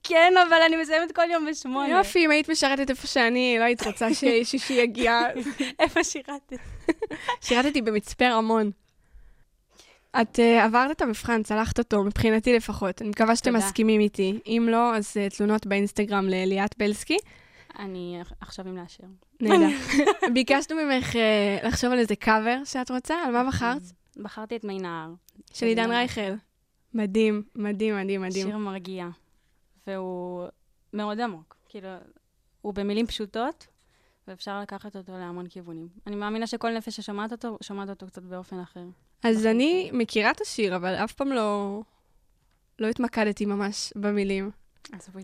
כן, 0.04 0.34
אבל 0.48 0.62
אני 0.62 0.76
מסיימת 0.76 1.12
כל 1.12 1.32
יום 1.32 1.46
בשמונה. 1.46 1.90
יופי, 1.90 2.26
אם 2.26 2.32
היית 2.32 2.50
משרתת 2.50 2.90
איפה 2.90 3.08
שאני, 3.08 3.56
לא 3.60 3.64
היית 3.64 3.84
רוצה 3.84 4.14
ששישי 4.14 4.74
יגיע. 4.74 5.22
איפה 5.80 6.04
שירתת? 6.04 6.58
שירתתי 7.42 7.82
במצפה 7.82 8.30
רמון. 8.30 8.72
את 10.22 10.40
uh, 10.40 10.64
עברת 10.64 10.92
את 10.92 11.02
המבחן, 11.02 11.44
צלחת 11.44 11.80
אותו, 11.80 12.04
מבחינתי 12.04 12.54
לפחות. 12.54 13.02
אני 13.02 13.10
מקווה 13.10 13.36
שאתם 13.36 13.52
תודה. 13.52 13.66
מסכימים 13.66 14.02
איתי. 14.02 14.40
אם 14.46 14.68
לא, 14.72 14.96
אז 14.96 15.18
uh, 15.18 15.38
תלונות 15.38 15.66
באינסטגרם 15.66 16.26
לליאת 16.30 16.78
בלסקי. 16.78 17.18
אני 17.80 18.22
עכשיו 18.42 18.68
עם 18.68 18.78
לאשר. 18.78 19.04
נהדר. 19.42 19.76
ביקשנו 20.34 20.76
ממך 20.76 21.14
uh, 21.14 21.68
לחשוב 21.68 21.92
על 21.92 22.00
איזה 22.00 22.16
קאבר 22.16 22.58
שאת 22.66 22.92
רוצה, 22.92 23.16
על 23.16 23.32
מה 23.32 23.48
בחרת? 23.48 23.82
בחרתי 24.24 24.56
את 24.56 24.64
מי 24.64 24.78
נהר. 24.80 25.10
של 25.54 25.66
עידן 25.66 25.92
רייכל. 25.92 26.32
מדהים, 26.94 27.44
מדהים, 27.56 27.96
מדהים, 27.96 28.22
מדהים. 28.22 28.48
שיר 28.48 28.58
מרגיע. 28.58 29.08
והוא 29.88 30.48
מאוד 30.94 31.20
עמוק. 31.20 31.56
כאילו, 31.70 31.90
הוא 32.62 32.74
במילים 32.74 33.08
פשוטות, 33.08 33.68
ואפשר 34.28 34.62
לקחת 34.62 34.96
אותו 34.96 35.12
להמון 35.18 35.48
כיוונים. 35.48 35.88
אני 36.08 36.16
מאמינה 36.16 36.48
שכל 36.48 36.78
נפש 36.78 36.96
ששומעת 36.96 37.32
אותו, 37.32 37.58
שומעת 37.62 37.90
אותו 37.90 38.08
קצת 38.08 38.24
באופן 38.24 38.60
אחר. 38.60 38.84
אז 39.24 39.46
אני 39.46 39.90
מכירה 39.94 40.32
את 40.32 40.42
השיר, 40.42 40.76
אבל 40.76 40.96
אף 40.96 41.14
פעם 41.14 41.28
לא, 41.28 41.82
לא 42.80 42.88
התמקדתי 42.88 43.46
ממש 43.46 43.94
במילים. 43.96 44.52
אז 44.94 45.10
בואי. 45.14 45.24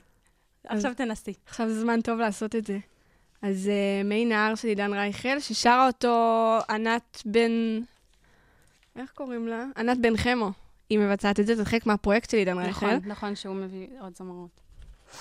עכשיו 0.67 0.93
תנסי. 0.95 1.33
עכשיו 1.45 1.69
זה 1.69 1.81
זמן 1.81 2.01
טוב 2.01 2.19
לעשות 2.19 2.55
את 2.55 2.65
זה. 2.65 2.79
אז 3.41 3.69
uh, 3.69 4.07
מי 4.07 4.25
נהר 4.25 4.55
של 4.55 4.67
עידן 4.67 4.93
רייכל, 4.93 5.39
ששרה 5.39 5.87
אותו 5.87 6.57
ענת 6.69 7.21
בן... 7.25 7.51
איך 8.95 9.11
קוראים 9.11 9.47
לה? 9.47 9.65
ענת 9.77 9.97
בן 10.01 10.17
חמו. 10.17 10.51
היא 10.89 10.99
מבצעת 10.99 11.39
את 11.39 11.47
זה, 11.47 11.55
זה 11.55 11.65
חלק 11.65 11.85
מהפרויקט 11.85 12.29
של 12.29 12.37
עידן 12.37 12.57
רייכל. 12.57 12.85
נכון, 12.85 13.09
נכון 13.09 13.35
שהוא 13.35 13.55
מביא 13.55 13.87
עוד 13.99 14.15
זמרות. 14.15 14.62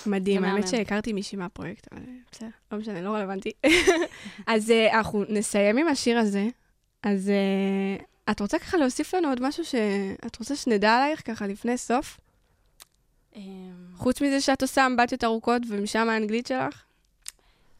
מדהים, 0.06 0.40
זה 0.40 0.48
האמת. 0.48 0.68
שהכרתי 0.68 1.12
מישהי 1.12 1.38
מהפרויקט, 1.38 1.92
אבל 1.92 2.02
בסדר, 2.32 2.48
לא 2.72 2.78
משנה, 2.78 3.02
לא 3.02 3.10
רלוונטי. 3.10 3.52
אז 4.46 4.70
uh, 4.70 4.94
אנחנו 4.94 5.24
נסיים 5.28 5.78
עם 5.78 5.88
השיר 5.88 6.18
הזה. 6.18 6.48
אז 7.02 7.30
uh, 7.98 8.02
את 8.30 8.40
רוצה 8.40 8.58
ככה 8.58 8.76
להוסיף 8.76 9.14
לנו 9.14 9.28
עוד 9.28 9.42
משהו 9.42 9.64
שאת 9.64 10.38
רוצה 10.38 10.56
שנדע 10.56 10.92
עלייך 10.92 11.26
ככה 11.26 11.46
לפני 11.46 11.78
סוף? 11.78 12.20
אמ, 13.36 13.42
חוץ 13.96 14.20
מזה 14.20 14.40
שאת 14.40 14.62
עושה 14.62 14.86
אמבטיות 14.86 15.24
ארוכות 15.24 15.62
ומשם 15.68 16.08
האנגלית 16.08 16.46
שלך? 16.46 16.84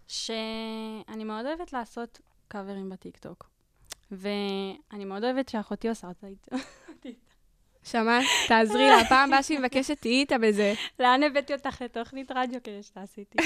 שאני 0.09 1.25
מאוד 1.25 1.47
אוהבת 1.47 1.73
לעשות 1.73 2.21
קאברים 2.49 2.91
בטיקטוק. 2.91 3.51
ואני 4.11 5.05
מאוד 5.05 5.25
אוהבת 5.25 5.49
שאחותי 5.49 5.89
עושה 5.89 6.07
אותה 6.07 6.27
איתה. 6.27 6.57
שמעת? 7.85 8.25
תעזרי 8.49 8.89
לה, 8.89 9.01
הפעם 9.01 9.29
הבאה 9.29 9.43
שהיא 9.43 9.59
מבקשת, 9.59 10.01
תהיי 10.01 10.21
איתה 10.21 10.39
בזה. 10.39 10.75
לאן 11.01 11.23
הבאתי 11.23 11.53
אותך 11.53 11.83
לתוכנית 11.83 12.31
רדיו 12.35 12.59
כדי 12.65 12.83
שתעשי 12.83 13.21
איתי? 13.21 13.39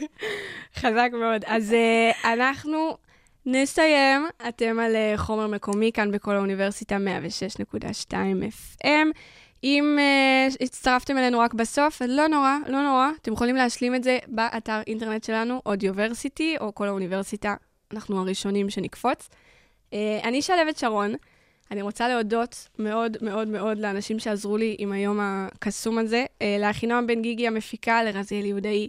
חזק 0.80 1.10
מאוד. 1.12 1.44
אז 1.46 1.72
uh, 1.72 2.26
אנחנו 2.26 2.96
נסיים. 3.46 4.26
אתם 4.48 4.78
על 4.78 4.92
uh, 4.94 5.18
חומר 5.18 5.46
מקומי 5.46 5.90
כאן 5.92 6.10
בכל 6.10 6.36
האוניברסיטה 6.36 6.96
106.2 8.10 8.12
FM. 8.12 8.86
אם 9.64 9.98
uh, 9.98 10.56
הצטרפתם 10.60 11.18
אלינו 11.18 11.38
רק 11.38 11.54
בסוף, 11.54 12.02
לא 12.08 12.26
נורא, 12.26 12.56
לא 12.66 12.82
נורא. 12.82 13.08
אתם 13.22 13.32
יכולים 13.32 13.56
להשלים 13.56 13.94
את 13.94 14.04
זה 14.04 14.18
באתר 14.26 14.80
אינטרנט 14.86 15.24
שלנו, 15.24 15.62
אודיוורסיטי, 15.66 16.56
או 16.60 16.74
כל 16.74 16.88
האוניברסיטה. 16.88 17.54
אנחנו 17.92 18.20
הראשונים 18.20 18.70
שנקפוץ. 18.70 19.28
Uh, 19.90 19.94
אני 20.24 20.42
שלבת 20.42 20.78
שרון. 20.78 21.14
אני 21.70 21.82
רוצה 21.82 22.08
להודות 22.08 22.68
מאוד 22.78 23.16
מאוד 23.20 23.48
מאוד 23.48 23.78
לאנשים 23.78 24.18
שעזרו 24.18 24.56
לי 24.56 24.76
עם 24.78 24.92
היום 24.92 25.18
הקסום 25.20 25.98
הזה, 25.98 26.24
אה, 26.42 26.56
לאחינועם 26.60 27.06
בן 27.06 27.22
גיגי 27.22 27.46
המפיקה, 27.46 28.02
לרזיאל 28.02 28.44
יהודאי 28.44 28.88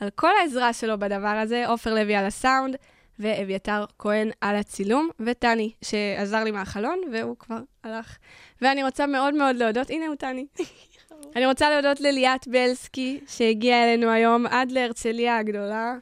על 0.00 0.10
כל 0.10 0.30
העזרה 0.40 0.72
שלו 0.72 0.98
בדבר 0.98 1.28
הזה, 1.28 1.68
עופר 1.68 1.94
לוי 1.94 2.16
על 2.16 2.26
הסאונד, 2.26 2.76
ואביתר 3.18 3.84
כהן 3.98 4.30
על 4.40 4.56
הצילום, 4.56 5.08
וטני, 5.20 5.72
שעזר 5.82 6.44
לי 6.44 6.50
מהחלון, 6.50 7.00
והוא 7.12 7.36
כבר 7.38 7.58
הלך. 7.84 8.16
ואני 8.62 8.82
רוצה 8.82 9.06
מאוד 9.06 9.34
מאוד 9.34 9.56
להודות, 9.56 9.90
הנה 9.90 10.06
הוא 10.06 10.14
טני. 10.14 10.46
אני 11.36 11.46
רוצה 11.46 11.70
להודות 11.70 12.00
לליאת 12.00 12.48
בלסקי, 12.48 13.20
שהגיעה 13.28 13.84
אלינו 13.84 14.10
היום 14.10 14.46
עד 14.46 14.70
להרצליה 14.70 15.38
הגדולה. 15.38 15.94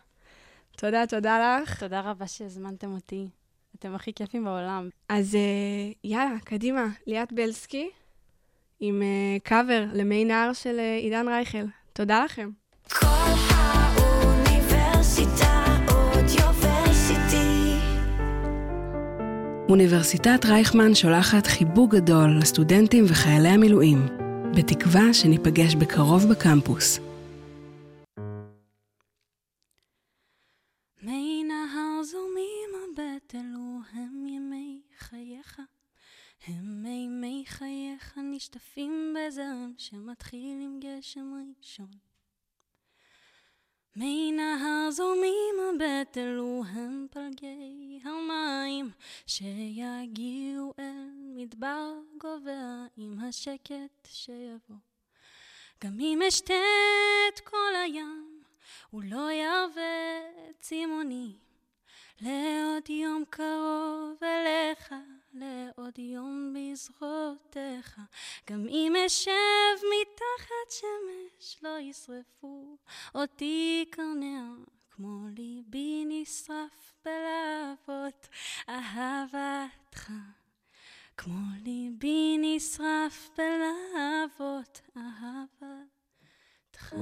תודה, 0.77 1.07
תודה 1.07 1.61
לך. 1.63 1.81
תודה 1.81 2.01
רבה 2.01 2.27
שהזמנתם 2.27 2.95
אותי. 2.95 3.29
אתם 3.79 3.95
הכי 3.95 4.13
כיפים 4.13 4.45
בעולם. 4.45 4.89
אז 5.09 5.35
אה, 5.35 5.41
יאללה, 6.05 6.39
קדימה, 6.45 6.87
ליאת 7.07 7.33
בלסקי, 7.33 7.91
עם 8.81 9.03
אה, 9.03 9.37
קאבר 9.43 9.85
למי 9.93 10.25
נהר 10.25 10.53
של 10.53 10.77
אה, 10.79 10.97
עידן 10.97 11.29
רייכל. 11.29 11.65
תודה 11.93 12.25
לכם. 12.25 12.51
כל 12.89 13.07
האוניברסיטה 13.55 15.65
אודיוורסיטי. 15.89 17.75
אוניברסיטת 19.69 20.45
רייכמן 20.45 20.95
שולחת 20.95 21.47
חיבוק 21.47 21.95
גדול 21.95 22.39
לסטודנטים 22.39 23.05
וחיילי 23.09 23.49
המילואים, 23.49 24.07
בתקווה 24.57 25.15
שניפגש 25.15 25.75
בקרוב 25.75 26.25
בקמפוס. 26.31 27.04
מי 37.25 37.45
חייך 37.47 38.19
נשטפים 38.23 39.17
בזרם 39.17 39.73
שמתחיל 39.79 40.61
עם 40.63 40.81
גשם 40.81 41.35
ראשון. 41.59 41.99
מי 43.97 44.33
נהר 44.33 44.91
זורמים 44.91 45.55
הבט 45.69 46.19
אלו 46.19 46.63
הם 46.67 47.07
פלגי 47.11 48.01
המים 48.05 48.91
שיגיעו 49.27 50.75
אל 50.79 51.11
מדבר 51.17 51.93
גובע 52.19 52.87
עם 52.97 53.19
השקט 53.21 54.09
שיבוא. 54.09 54.77
גם 55.85 56.01
אם 56.01 56.21
אשתה 56.29 56.55
את 57.29 57.41
כל 57.41 57.75
הים 57.85 58.43
הוא 58.91 59.03
לא 59.05 59.33
ירווה 59.33 60.21
צימוני 60.61 61.33
לעוד 62.21 62.91
יום 62.91 63.25
קרוב 63.31 64.17
אליך, 64.23 64.95
לעוד 65.35 65.99
יום 65.99 66.55
בזרועותיך. 66.55 68.01
גם 68.51 68.67
אם 68.69 68.93
אשב 69.07 69.75
מתחת 69.77 70.71
שמש, 70.71 71.57
לא 71.63 71.79
ישרפו 71.81 72.77
אותי 73.15 73.85
קרניה, 73.91 74.45
כמו 74.91 75.29
ליבי 75.37 76.05
נשרף 76.09 76.95
בלהבות 77.05 78.29
אהבתך. 78.69 80.13
כמו 81.17 81.39
ליבי 81.65 82.37
נשרף 82.39 83.31
בלהבות 83.37 84.81
אהבתך. 84.97 86.95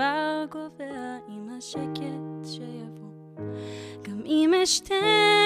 אל 0.00 0.44
מדבר 0.44 0.44
קובע 0.50 1.16
עם 1.28 1.48
השקט 1.58 2.44
שיבוא. 2.44 3.44
גם 4.02 4.20
אם 4.24 4.54
אשתה 4.62 4.94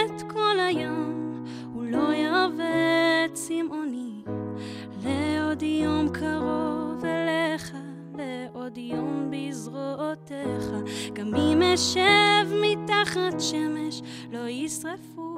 את 0.06 0.22
כל 0.32 0.60
היום 0.60 1.44
הוא 1.74 1.84
לא 1.84 2.14
ירווה 2.14 3.26
צמאוני. 3.32 4.22
לעוד 5.04 5.62
יום 5.62 6.08
קרוב 6.08 7.04
אליך 7.04 7.76
לעוד 8.18 8.78
יום 8.78 9.30
בזרועותיך. 9.30 10.72
גם 11.12 11.34
אם 11.34 11.62
אשב 11.62 12.46
מתחת 12.62 13.40
שמש 13.40 14.02
לא 14.32 14.48
ישרפו 14.48 15.36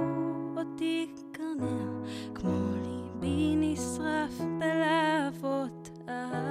אותי 0.57 1.07
קרניה. 1.33 2.11
כמו 2.35 2.51
ליבי 2.83 3.55
נשרף 3.57 4.41
בלהבות 4.59 5.91
אהבתך 6.09 6.50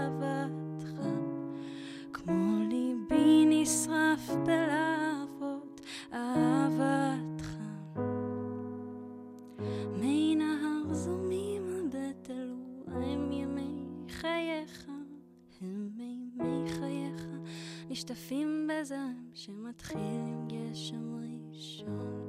בלהבות 4.36 5.82
אהבתך. 6.14 7.58
מי 10.00 10.36
נהר 10.36 10.94
זורמים 10.94 11.64
הבטל 11.70 12.54
הם 12.88 13.32
ימי 13.32 13.86
חייך 14.10 14.90
הם 15.62 15.90
מימי 15.96 16.70
חייך. 16.70 17.28
נשטפים 17.90 18.70
בזרם 18.70 19.30
שמתחיל 19.34 19.98
עם 19.98 20.48
גשם 20.48 21.16
ראשון 21.16 22.29